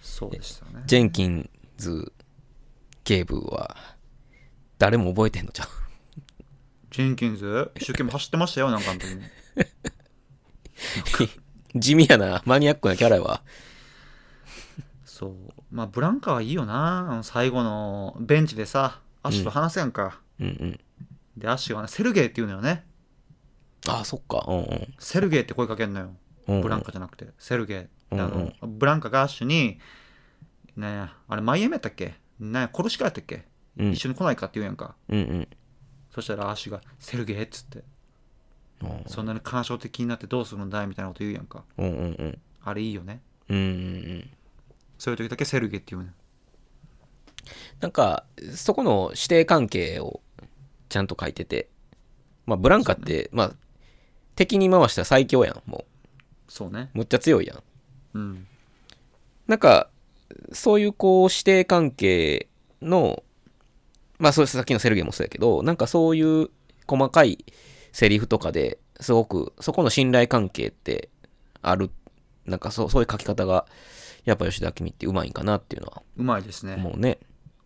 [0.00, 2.12] そうでしたねジェンキンズ
[3.04, 3.76] 警部は、
[4.78, 5.68] 誰も覚えてんのじゃん。
[6.90, 9.06] ジェンキンズ一生懸命走ってましたよなんかの時。
[11.74, 13.42] に 地味やな、マニアックなキャラやわ。
[15.04, 15.34] そう。
[15.70, 17.10] まあブランカはいいよな。
[17.10, 20.80] あの最後のベンチでさアッシュと話すやんか、うんうん。
[21.36, 22.86] でアッシュがねセルゲイって言うのよね。
[23.86, 24.44] ああ、そっか。
[24.48, 24.94] うんうん。
[24.98, 26.16] セルゲイって声かけんのよ。
[26.46, 26.62] うんうん。
[26.62, 27.28] ブランカじゃなくて。
[27.38, 29.78] セルゲイ、あのブランカがアッシュに
[30.76, 32.14] ねえあれマイアミやったっけ？
[32.38, 33.44] ねえ殺しかやったっけ、
[33.78, 33.92] うん。
[33.92, 34.94] 一緒に来ないかって言うやんか。
[35.08, 35.48] うんうん。
[36.10, 37.78] そしたらアッシュが「セルゲイ」っつって。
[38.80, 41.64] うんそんなに感傷的になってどうするんだいみたいなこと言うやんか。
[41.78, 42.38] うんうんうん。
[42.62, 43.20] あれいいよね。
[43.48, 43.66] うんうんう
[44.18, 44.30] ん。
[44.98, 46.12] そういう時だけセルゲイって言うね
[47.80, 48.24] なんか、
[48.54, 50.20] そこの指定関係を
[50.88, 51.68] ちゃんと書いてて、
[52.46, 53.52] まあ、ブランカって、まあ、
[54.34, 55.84] 敵に回したら最強やん、も
[56.48, 56.90] そうね。
[56.94, 56.98] う。
[56.98, 57.62] むっちゃ強いやん。
[58.14, 58.46] うん。
[59.46, 59.90] なんか、
[60.52, 62.48] そういうこう、指定関係
[62.82, 63.22] の、
[64.18, 66.50] まあ、そうさっきのセルゲイもそうやけど、なんかそういう
[66.86, 67.44] 細かい
[67.92, 71.08] セリフとかですごく、そこの信頼関係って
[71.62, 71.90] ある、
[72.46, 73.66] なんかそうそういう書き方が、
[74.24, 76.74] やっぱ吉田明美ってうまいんかなっていうのはうまいですね。
[76.74, 77.18] 思うね。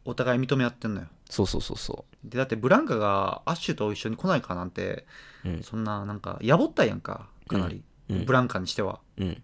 [0.05, 1.07] お互い認め合ってんのよ。
[1.29, 5.07] そうそうそうそでだってブランカがアッシュと一緒に来ないかなんて、
[5.45, 5.63] うん。
[5.63, 8.17] そんななんかやぼったいやんかかなり、うん。
[8.19, 8.25] うん。
[8.27, 9.01] ブランカにしては。
[9.17, 9.25] う。
[9.25, 9.43] うん。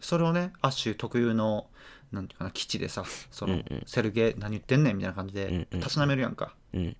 [0.00, 1.66] それをねアッシュ特有の
[2.12, 6.96] なんていうかな基地でさその、うんうんセルゲ何言ってんねんみたいな感じうんうんでたしなめるやんか、うん。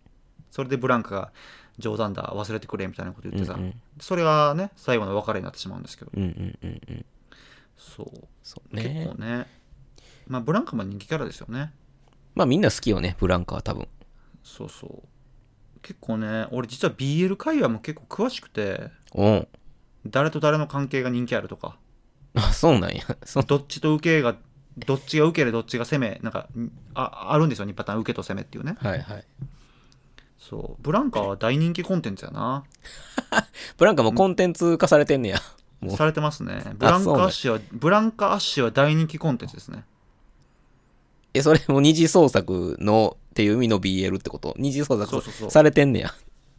[0.51, 1.33] それでブランカが
[1.79, 7.05] 冗談だ忘れてくれみたいなこと言ってさ、うんうんそれがね最後の別れになってしまうんですけどうんうんうんうん。
[7.77, 9.15] そうそう結ね構。
[9.23, 9.47] ね
[10.27, 11.73] まあブランカも人気キャラですよね
[12.35, 13.89] まあみんな好きよね、ブランカは多分。
[14.45, 15.03] そうそう
[15.83, 19.49] 結構ね俺実は BL 会話も結構詳しくてうん。
[20.07, 21.77] 誰と誰の関係が人気あるとか
[22.35, 23.03] あ、そうなんや。
[23.25, 24.37] そどっちと受けが
[24.87, 28.77] どっちが受けでどっちが攻めなんかんああるんですよ2パターン受けと攻めっていうね。
[28.81, 29.25] はいはい。
[30.39, 30.83] そう。
[30.83, 32.65] ブランカは大人気コンテンツやな。
[33.77, 35.41] ブランカもコンテンツ化されてんねや。
[35.81, 35.97] もう。
[35.97, 36.63] されてますね。
[36.77, 39.85] ブランカアッシュはブランカアッシュは大人気コンテンツですね。
[41.35, 44.55] え、それも二次創作のっていう意味の BL ってこと？
[44.59, 46.15] 二次創作されてんねや。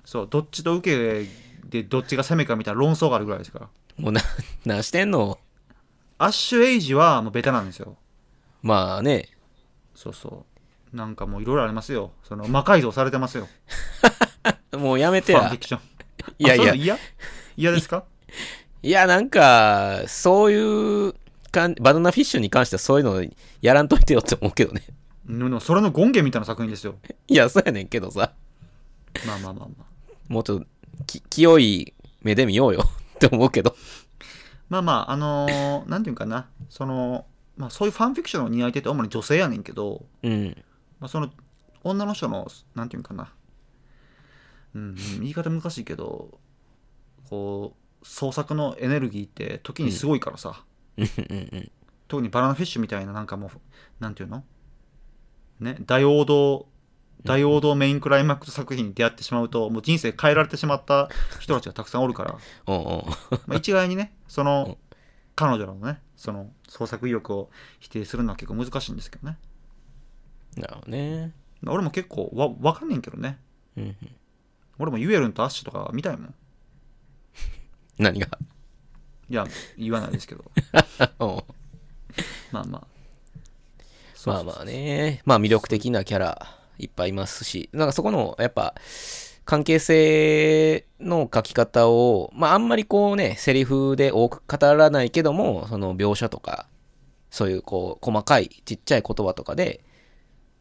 [0.05, 0.27] そう。
[0.29, 1.29] どっちと受け
[1.69, 3.69] でどっちが攻めかみたいな論争があるぐらいですから。
[3.97, 4.21] もうな、
[4.65, 5.39] なしてんの？
[6.21, 7.95] アッシュエイジはもうベタなんですよ
[8.61, 9.29] まあね。
[9.95, 10.45] そうそ
[10.93, 13.47] うなんかもういろいろありますよその魔改造されてますよ
[14.77, 15.59] もうやめてやファンフィ。
[15.59, 15.81] クション
[16.39, 16.97] いやいや嫌
[17.57, 18.05] 嫌ですか？
[18.81, 21.13] いや、なんか、そういう
[21.51, 23.25] かん、バナナフィッシュに関してはそういうの
[23.61, 24.83] やらんといてよって思うけどね。
[25.59, 26.95] それの権限みたいな作品ですよ
[27.27, 28.31] いや、そうやねんけどさ。
[29.27, 30.65] まあまあまあまあもうちょっと、
[31.05, 32.85] き清い目で見ようよ
[33.15, 33.75] って思うけど。
[34.69, 37.25] まあまああのーなんていうかなその
[37.59, 40.63] まあそういうファンフィクションの担い手って主に女性やねんけど、うん。
[40.99, 41.29] まあ、その
[41.83, 43.33] 女の人のなんていうかな。
[44.73, 46.39] うんうん言い方難しいけど
[47.27, 50.63] こう創作のエネルギーって時にすごいからさ、
[50.97, 51.71] うん。
[52.07, 53.49] 特にバナナフィッシュみたいななんかもう
[53.99, 54.45] なんていうの？
[55.59, 56.65] ね大王道
[57.25, 61.09] 大王道メインクライマックス作品に出会ってしまうともう人生変えられてしまった
[61.41, 62.37] 人たちがたくさんおるから、
[63.45, 64.77] まあ、一概にねそうんの
[65.39, 69.37] 彼女のねその創作意欲を否定するのは結構難しいんですけどね。
[70.57, 71.31] なるほどね。
[71.61, 73.39] まあ俺も結構わ分かんねんけどね。
[73.77, 73.95] うんうん。
[74.79, 76.35] 俺もユエルンとアッシュとか見たいもん。
[77.97, 78.27] 何が？
[79.29, 80.43] いや言わないですけど。
[82.51, 82.87] まあまあ。
[84.25, 85.21] まあまあね。
[85.23, 88.75] まあ魅力的なキャラいっぱいいますし、なんかそこの、やっぱ、
[89.49, 96.67] 関係性の書き方を、まああんまりこうね、セリフで多く語らないけども、その描写とか、
[97.31, 99.83] そういうこう、細かいちっちゃい言葉とかで、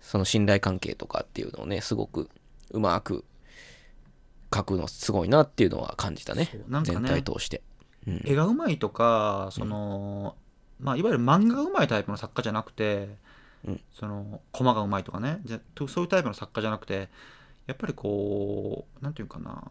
[0.01, 2.30] その信頼関係とかっていうのをね、すごく
[2.70, 3.26] うまく
[4.51, 6.49] 描くのすごいなっていうのは感じたね。
[6.66, 7.61] ね全体通して、
[8.07, 10.34] うん、絵がうまいとかその、
[10.80, 13.11] まあ、いわゆる漫画がうまいタイプの作家じゃなくて、
[13.66, 13.80] うん。
[13.93, 17.11] そのコマがうまいとかねじゃとそういうタイプの作家じゃなくて
[17.68, 19.62] やっぱりこうなんていうかな。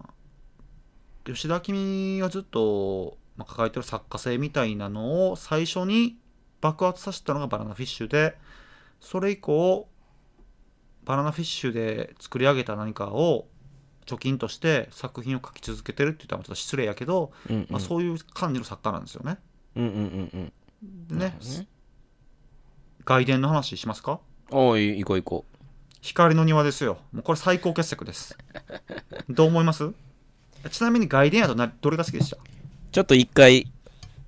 [1.25, 6.15] 吉田明がずっと、まあ、抱えてる作家性みたいなのを最初に
[6.61, 8.37] 爆発させたのがバナナフィッシュで
[9.01, 9.89] それ以降
[11.03, 13.47] バナナフィッシュで作り上げた何かを
[14.05, 17.67] 貯金として作品を書き続けてるって言ったらちょっと失礼やけど、うんうん。
[17.69, 19.37] まあ、そういう感じの作家なんですよね。
[19.75, 21.07] うんうんうんうん。
[21.09, 21.37] でね。
[21.37, 21.67] ね。
[23.03, 24.21] 外伝の話しますか？
[24.49, 25.45] おい行こう行こ
[26.01, 26.99] 光の庭ですよ。
[27.11, 28.37] もうこれ最高傑作です。
[29.29, 29.91] どう思います？
[30.71, 32.37] ちなみに外伝やとなどれが好きでした？
[32.37, 32.39] う
[32.91, 33.71] ちょっと一回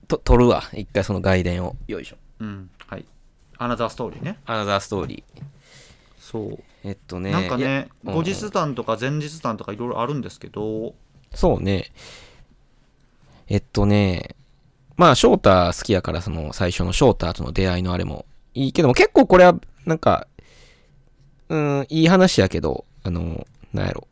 [0.08, 2.70] と撮るわ一回その外伝をよいしょうん。
[2.88, 3.06] はい。
[3.58, 4.40] アナザーストーリーね。
[4.46, 5.44] アナザーストーリー
[6.20, 6.60] そう。
[6.84, 10.96] えっとねなんかね、うん後日談とか前日談とかいろいろあるんですけど、
[11.34, 11.92] そうね
[13.48, 14.38] えっとね
[14.96, 19.56] まあ翔太好きやからその最初の翔太との出会いのあれもいいけども結構これは
[19.86, 20.28] なんか
[21.50, 24.08] うんいい話やけどあのなんやろ。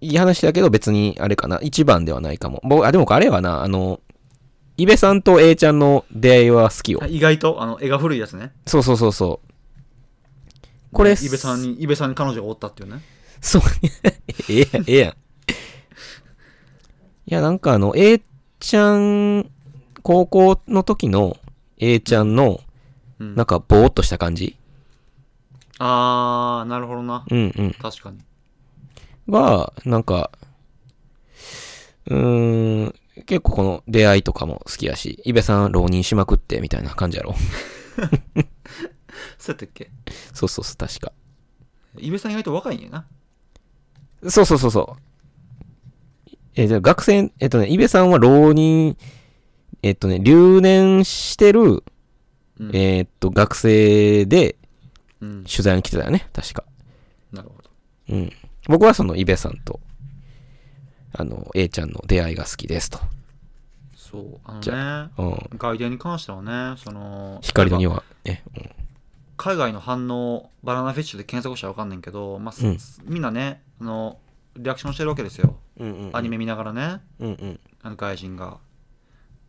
[0.00, 1.58] いい話だけど別にあれかな。
[1.62, 2.60] 一番ではないかも。
[2.64, 3.62] 僕あでもあれはな。
[3.62, 4.00] あの
[4.76, 7.00] イベさんと A ちゃんの出会いは好きよ。
[7.02, 7.62] あ意外と？
[7.62, 8.52] あの絵が古いやつね。
[8.66, 9.54] そうそうそうそう。
[10.92, 13.00] これイベさんに、イベさんに彼女がおったっていうね。
[13.40, 13.62] そう、
[14.48, 15.10] ええやん、ええやん。
[15.10, 15.14] い
[17.26, 18.20] や、なんかあの、A
[18.60, 19.50] ちゃん、
[20.02, 21.36] 高校の時の
[21.78, 22.60] A ちゃんの、
[23.18, 23.34] うん。
[23.34, 24.56] なんか、ぼーっとした感じ
[25.78, 27.24] あー、なるほどな。
[27.30, 27.72] うんうん。
[27.74, 28.18] 確かに。
[29.28, 30.30] が、なんか、
[32.06, 32.94] うーん、
[33.26, 37.34] 結構この出会いとかも好きやし、イベさん浪人しまくってみたいな感じやろ。
[39.38, 39.90] そうやったっけ？
[40.32, 41.12] そうそうそう、確か。
[41.98, 43.06] イベさん意外と若いんやな。
[44.28, 45.00] そうそうそうそう。
[46.56, 48.96] え、じゃあ学生、えっとね、イベさんは浪人、
[49.82, 51.82] えっとね、留年してる、
[52.60, 52.70] うん。
[52.74, 54.56] えーっと、学生で
[55.24, 56.64] うん、取材に来てたよね、確か。
[57.32, 57.70] なるほど。
[58.10, 58.32] うん。
[58.68, 59.80] 僕はそのイベさんと、
[61.12, 62.98] あの、A ちゃんの出会いが好きですと。
[63.96, 64.40] そう。
[64.44, 65.58] あじのね、うん。
[65.58, 68.02] 外伝に関してはね、その、光の庭。
[68.24, 68.42] ね。
[68.56, 68.70] うん
[69.36, 74.18] 海外の反応バナナフィッシュで検索したら分かんないけど、まあうんみんなねあの
[74.56, 76.16] リアクションしてるわけですようんうんうん。
[76.16, 77.60] アニメ見ながらねうんうん。
[77.82, 78.58] あの外人が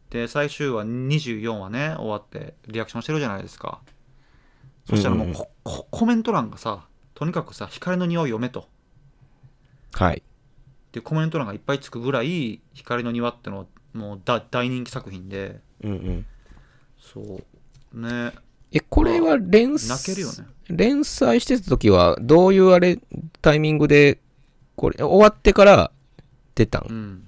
[0.09, 3.79] で最終話24話ね終わってリアクションしてるじゃないですか
[4.87, 8.67] そしたらもううんうんここコメント欄がさとにかくさ光の庭を読めと。
[9.93, 10.21] はい。
[10.91, 15.59] でコメント欄がいっぱいつくぐらい光の庭ってのはもう大大人気作品で。
[15.83, 16.25] うんうん。
[16.99, 17.99] そう。
[17.99, 18.33] ね。
[18.71, 20.45] え、これは連泣けるよね。
[20.67, 22.99] 連載してた時は、どういうあれ、
[23.41, 24.19] タイミングで、
[24.75, 25.91] これ、終わってから
[26.55, 27.27] 出たん、いうん。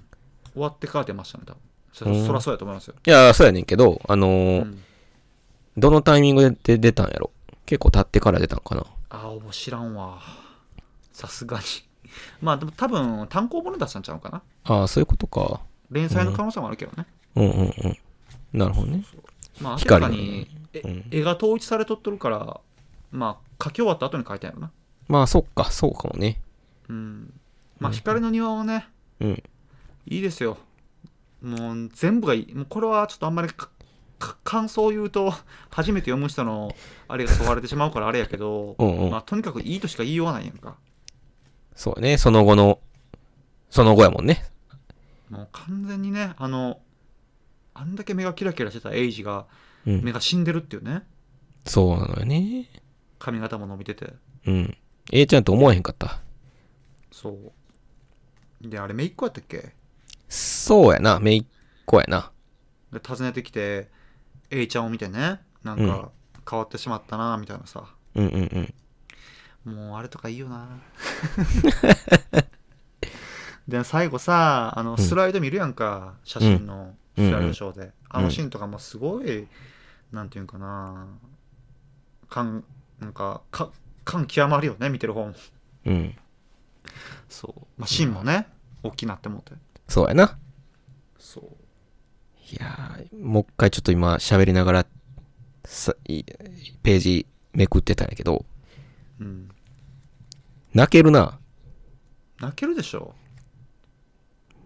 [0.53, 1.59] 終わってから出ましたね多分。
[1.93, 2.25] そうん。
[2.25, 4.83] そらそうやと思いますよ、や、そうやねんけど、あのーうん。
[5.77, 7.31] どのタイミングで出たんやろ？
[7.68, 10.20] 結構経ってから出たんかなああ、知らんわ。
[11.11, 11.63] さすがに。
[12.41, 14.41] まあでも多分単行本で出したんちゃうかな。
[14.63, 15.59] ああ、そういうことか。
[15.91, 17.05] 連載の可能性もあるけどね。
[17.36, 17.97] うんうんうん。
[18.53, 19.03] なるほどね。
[19.61, 22.61] まあ明らかに、えうん絵が統一されとっとるから、
[23.11, 24.72] まあ書き終わった後に書いたんやろな。
[25.09, 26.41] まあ、そっか、そうかもね。
[26.88, 27.34] うん。
[27.80, 28.88] まあ光の庭はね、
[29.20, 29.43] うん。
[30.05, 30.57] いいですよ。
[31.41, 32.53] もう全部がいい。
[32.53, 33.49] もうこれはちょっとあんまり
[34.43, 35.34] 感想を言うと、
[35.70, 36.76] 初めて読む人の
[37.07, 40.78] あれが問われてしまうからあれやけど、うんうんまあとにかくいいとしか言いようがないやんか。
[41.76, 42.80] そうね、その後の、
[43.70, 44.45] その後やもんね。
[45.30, 46.80] もう完全にね、あの、
[47.74, 49.45] あんだけ目がキラキラしてたエイジが、
[49.86, 50.03] うん。
[50.03, 51.03] 目が死んでるっていうね
[51.65, 52.68] そうなのよね。
[53.20, 54.13] 髪型も伸びてて
[54.45, 54.78] うん。
[55.11, 56.20] A ちゃんと思わへんかった。
[57.11, 59.74] そうであれ姪っ子やったっけ？
[60.28, 61.45] そうやな、めいっ
[61.86, 62.32] 子やな。
[62.91, 63.89] で訪ねてきて
[64.49, 66.11] A ちゃんを見てねなんか
[66.49, 67.83] 変わってしまったなみたいなさ、
[68.15, 68.73] うんうん
[69.65, 69.75] うん。
[69.75, 70.67] もうあれとかいいよな。
[73.67, 74.97] で最後さあのん。
[74.97, 77.27] スライド見るやんか、写真のうん。
[77.27, 79.47] スライドショーで、あのシーンとかもすごい、
[80.11, 81.07] なんていうんかな
[82.29, 82.63] 感
[82.99, 83.71] なんかか
[84.05, 85.33] 感極まるよね見てる方も。
[85.85, 86.15] うん。
[87.27, 88.47] そう、まあ、芯もね、
[88.83, 89.51] 大きなって思って。
[89.87, 90.37] そうやな。
[91.17, 91.56] そう
[92.51, 94.85] いやー、もう一回ちょっと今喋りながら、
[96.83, 98.45] ページめくってたんやけど、
[99.19, 99.49] うん
[100.73, 101.39] 泣けるな。
[102.39, 103.15] 泣けるでしょ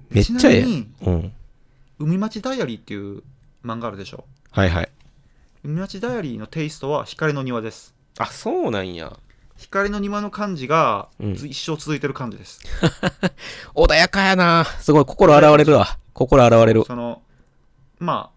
[0.10, 0.64] めっちゃええ
[1.06, 1.34] うん。
[2.00, 3.24] 海町ダイアリーっていう
[3.64, 4.90] 漫画あるでしょはいはい。
[5.64, 9.18] 海町ダイアリーのテイストは光の庭ですあ、そうなんや。
[9.56, 12.60] 光の庭の感じが、うんず一生続いてる感じです
[13.74, 15.98] 穏やかやなすごい心洗われるわ。
[16.14, 16.84] 心洗われる。
[16.86, 17.22] その
[18.02, 18.32] ま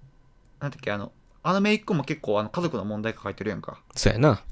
[0.61, 1.11] あなんてっけあの
[1.43, 4.43] あの姪っ子も結構あの家族の問題抱えてるやんかそうやな。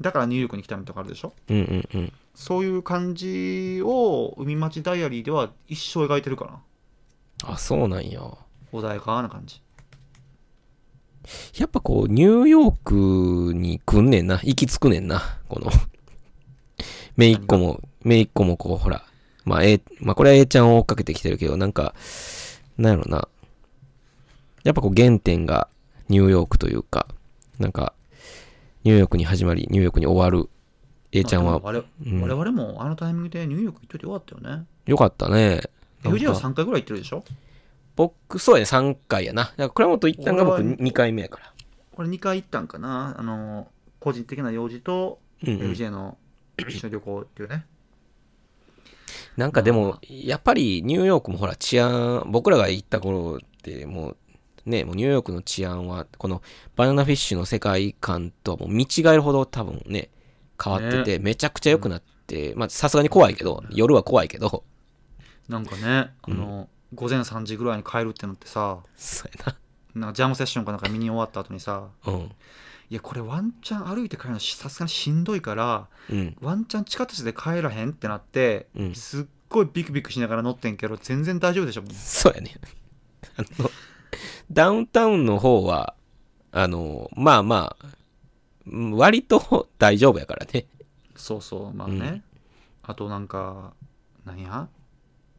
[0.00, 1.32] だからニューヨークに来たみたいなとこあるでしょ？
[1.48, 2.12] うんうんうん。
[2.34, 8.20] そういう感じを海町ダイアリーでは一生描いてるかなあ、そうなんや。
[8.72, 9.60] 穏やかな感じ
[11.54, 14.34] やっぱこう、ニューヨークに来んねんな。
[14.44, 15.20] 行き着くねんな。
[15.48, 15.70] この、
[17.16, 19.04] めいっ子も、めいっ子もこう、ほら。
[19.44, 21.94] まあ、えまあ、これは A ちゃんを追っかけてきてるけど、なんか、
[22.76, 23.28] なんやろな。
[24.64, 25.68] やっぱこう、原点が
[26.08, 27.06] ニューヨークというか、
[27.58, 27.92] なんか、
[28.84, 30.48] ニューヨークに始まり、ニューヨークに終わる
[31.12, 32.20] A ちゃんは、我々,、うん。
[32.22, 34.66] 我々もあのタイミングでニューヨーク行っといてよかったよね。
[34.86, 35.60] よかったね。
[36.02, 36.48] FJ はか。
[36.48, 37.24] 3回ぐらい行ってるでしょ？
[37.96, 39.44] 僕、そうやね、3回やな。
[39.44, 41.52] だから倉本行ったんが僕俺は2回目やから。
[41.92, 43.16] これ2回行ったんかな。
[43.18, 45.72] あの個人的な用事とうんうん。
[45.72, 46.16] FJ の
[46.58, 47.64] 一緒に旅行っていうね、
[49.36, 54.16] なんかでも、やっぱりニューヨークもほら治安、僕らが行った頃ってもう、
[54.68, 56.42] ね、もうニューヨークの治安は、この
[56.76, 60.10] バナナフィッシュの世界観とはもう見違えるほど多分ね、
[60.62, 64.64] 変わってて、めちゃくちゃ良くなって、まあさすがに怖いけど、夜は怖いけど、
[65.48, 69.54] なんかねあの、午前3時ぐらいに帰るってなってさそうや
[69.94, 72.12] なんかジャムセッションかなんか見に終わった後にさな。
[72.12, 72.20] うん。
[72.90, 76.36] いやこれワンチャン歩いて帰るのしさすがにしんどいからうん。
[76.40, 82.54] ワンチャン地下鉄で帰らへんってなって、うんすっごいビクビクしながら乗ってんけど全然大丈夫でしょそうやね。
[84.50, 85.94] ダウンタウンの方は、
[86.52, 87.86] あの、まあまあ、
[88.66, 90.66] うん割と 大丈夫やからね。
[91.16, 92.24] そうそうまあね、うん
[92.82, 93.74] あとなんか
[94.24, 94.66] 何や？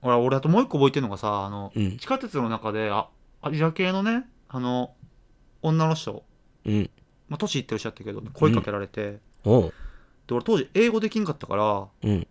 [0.03, 3.07] 俺俺あともう一個覚えてるのがさあの、うん地下鉄の中であ
[3.41, 4.93] アジア系のねあの
[5.63, 6.23] 女の人
[6.65, 6.89] うん。
[7.27, 9.73] まあ年いってる人やったけど声かけられて、おう。
[10.27, 12.27] で俺当時英語できんかったからうん。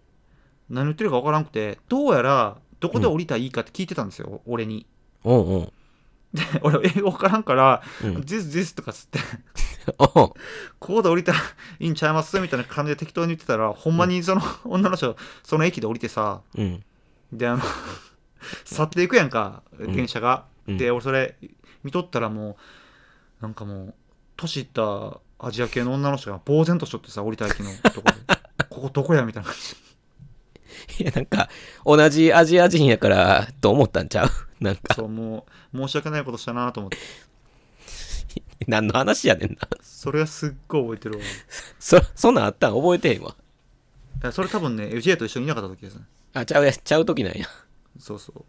[0.68, 4.86] 何言ってるか分からんくてどうやらどこで降りたらいいかって聞いてたんですよ、俺に
[5.24, 5.72] おうおう。
[6.38, 9.18] で 俺英語分からんからうん「this this」とかつって。
[9.98, 10.10] おう。
[10.10, 10.34] こ
[10.78, 11.38] こで降りたら
[11.80, 16.84] いいんちゃいますみたいな感じで適当に言ってたらほんまにその女の人その駅で降りてさうん。
[17.32, 17.62] であの
[18.64, 19.92] 去っていくやんかん。
[19.94, 20.78] 電車が、うん。
[20.78, 21.36] で俺それ
[21.82, 22.56] 見とったらも
[23.40, 23.94] うなんかもう
[24.36, 28.38] 年いったアジア系の女の人が呆然としとってさ降りた駅のとこで。
[28.68, 29.87] ここどこやみたいな感じ
[31.00, 31.48] いや、なんか、
[31.84, 34.30] 同じアジア人やから、と思ったんちゃう？
[34.64, 36.98] なんか、そうもう申し訳ないことしたなと思って
[38.66, 39.68] 何の話やねんな。
[39.82, 41.26] それはすっごい覚えてるわい
[41.78, 43.36] そ、そんなんあったん覚えてへんわ。
[44.22, 46.02] やそれ多分ね FJ と一緒にいなかった時ですね
[46.34, 47.46] あ、ちゃうや、ちゃう時なんや。
[47.98, 48.44] そうそう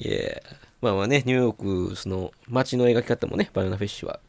[0.00, 0.40] いや、
[0.80, 4.20] まあまあね、ニューヨーク、その、街の描き方もね、バナナフィッシュは、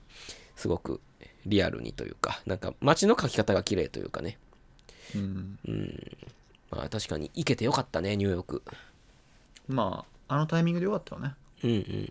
[0.55, 0.99] すごく
[1.45, 4.39] リアルにというか、なんか、街の描き方が綺麗というかね。
[5.15, 5.59] うん
[6.71, 8.63] まあ確かに、行けてよかったね、ニューヨーク。
[9.67, 12.09] まああのタイミングでよかったよねうんうん。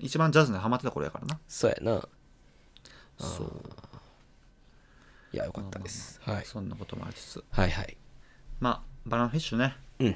[0.00, 2.02] 一番ジャズにハマってた頃やからなそうやな。
[3.18, 3.52] そう
[5.32, 6.20] いや、よかったです。
[6.24, 6.44] はい。
[6.44, 7.96] そんなこともありつつはいはい。
[8.60, 10.08] まあバナナフィッシュねうん。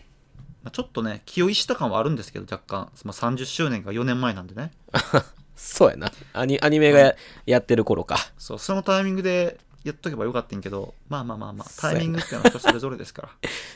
[0.63, 4.73] まあ、ちょっとね気負いした感はあるんですけど若干、まあ、30周年が4年前なんでね
[5.55, 6.13] そうやな。
[6.33, 7.17] アニアニメがや
[7.47, 8.19] やってる頃か。
[8.39, 13.29] そうそのタイミングでやっとけばよかったんやけどまあまあまあまあタイミングっていうのは人それぞれですから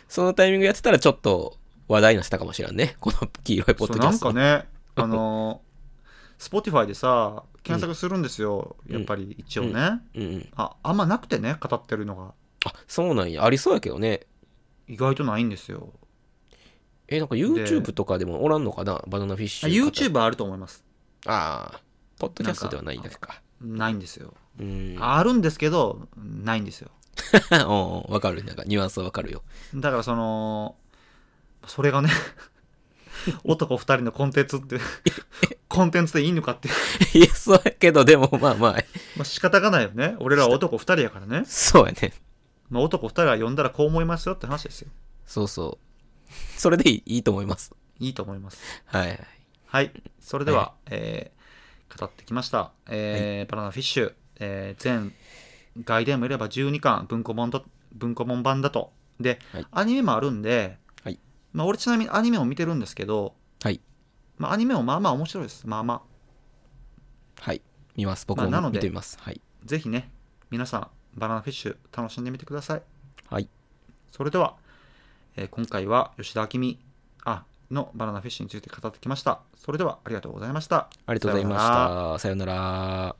[0.09, 1.57] そのタイミングやってたらちょっと
[1.89, 2.97] 話題になってたかもしれんね。
[3.01, 4.33] この黄色いポッドキャスト。
[4.33, 10.49] なんかねあのー、Spotify でさ検索するんですよ、うんやっぱり一応ね、うんうん。
[10.57, 12.33] ああんまなくてね語ってるのが
[12.65, 13.45] あ、そうなんや。
[13.45, 14.21] ありそうやけどね。
[14.89, 15.93] 意外とないんですよ
[17.09, 19.03] え、なんか YouTube とかでもおらんのかな？
[19.07, 19.87] バナナフィッシあュ。
[19.87, 20.85] YouTube はあると思います
[21.27, 21.81] ああ。
[22.19, 23.41] ポッドキャストではないだけか。
[23.61, 24.97] ないんですようん。
[25.01, 26.91] あるんですけどないんですよ
[27.67, 28.45] おうわかる。
[28.45, 29.43] なんかニュアンスはわかるよ。
[29.75, 30.77] だからその
[31.67, 32.11] それがね
[33.45, 34.79] 男二人のコンテンツって
[35.69, 36.69] コンテンツでいいのかって
[37.17, 38.73] いや、そうやけど、でもまあまあ、
[39.17, 42.13] まあ仕方がないよね俺らは男二人やからね、そうやね。
[42.71, 44.89] まあ、男二人は呼んだらこう思いますよって話ですよ
[45.27, 46.33] そうそう。
[46.59, 47.73] それでいいいいと思います。
[47.99, 49.27] いいと思いますはいはい。
[49.67, 51.41] はいそれでは、えー
[51.99, 55.13] 語ってきました、えーバナナフィッシュ、えー全
[55.85, 61.19] 外伝もいれば12巻文庫本と文庫本版だとで、はいアニメもあるんで、はい
[61.53, 63.81] まあ、俺ちなみにアニメも見てるんですけど、はい。
[64.39, 66.01] まあ、アニメもまあまあ面白いですまあまあ
[67.41, 67.63] はい。
[67.97, 68.27] 見ます。
[68.27, 69.19] 僕もまあなので見てみます。
[69.21, 69.41] はい。
[69.65, 70.11] ぜひね、
[70.51, 70.89] 皆さん、
[71.19, 72.83] バナナフィッシュ楽しんでみてください。
[73.29, 73.49] はい。
[74.11, 74.57] それでは、
[75.37, 76.79] えー今回は吉田明美
[77.25, 79.41] あのバナナフィッシュについて語ってきました。
[79.57, 80.89] それではありがとうございました。
[81.07, 82.19] ありがとうございました。
[82.19, 83.20] さようなら。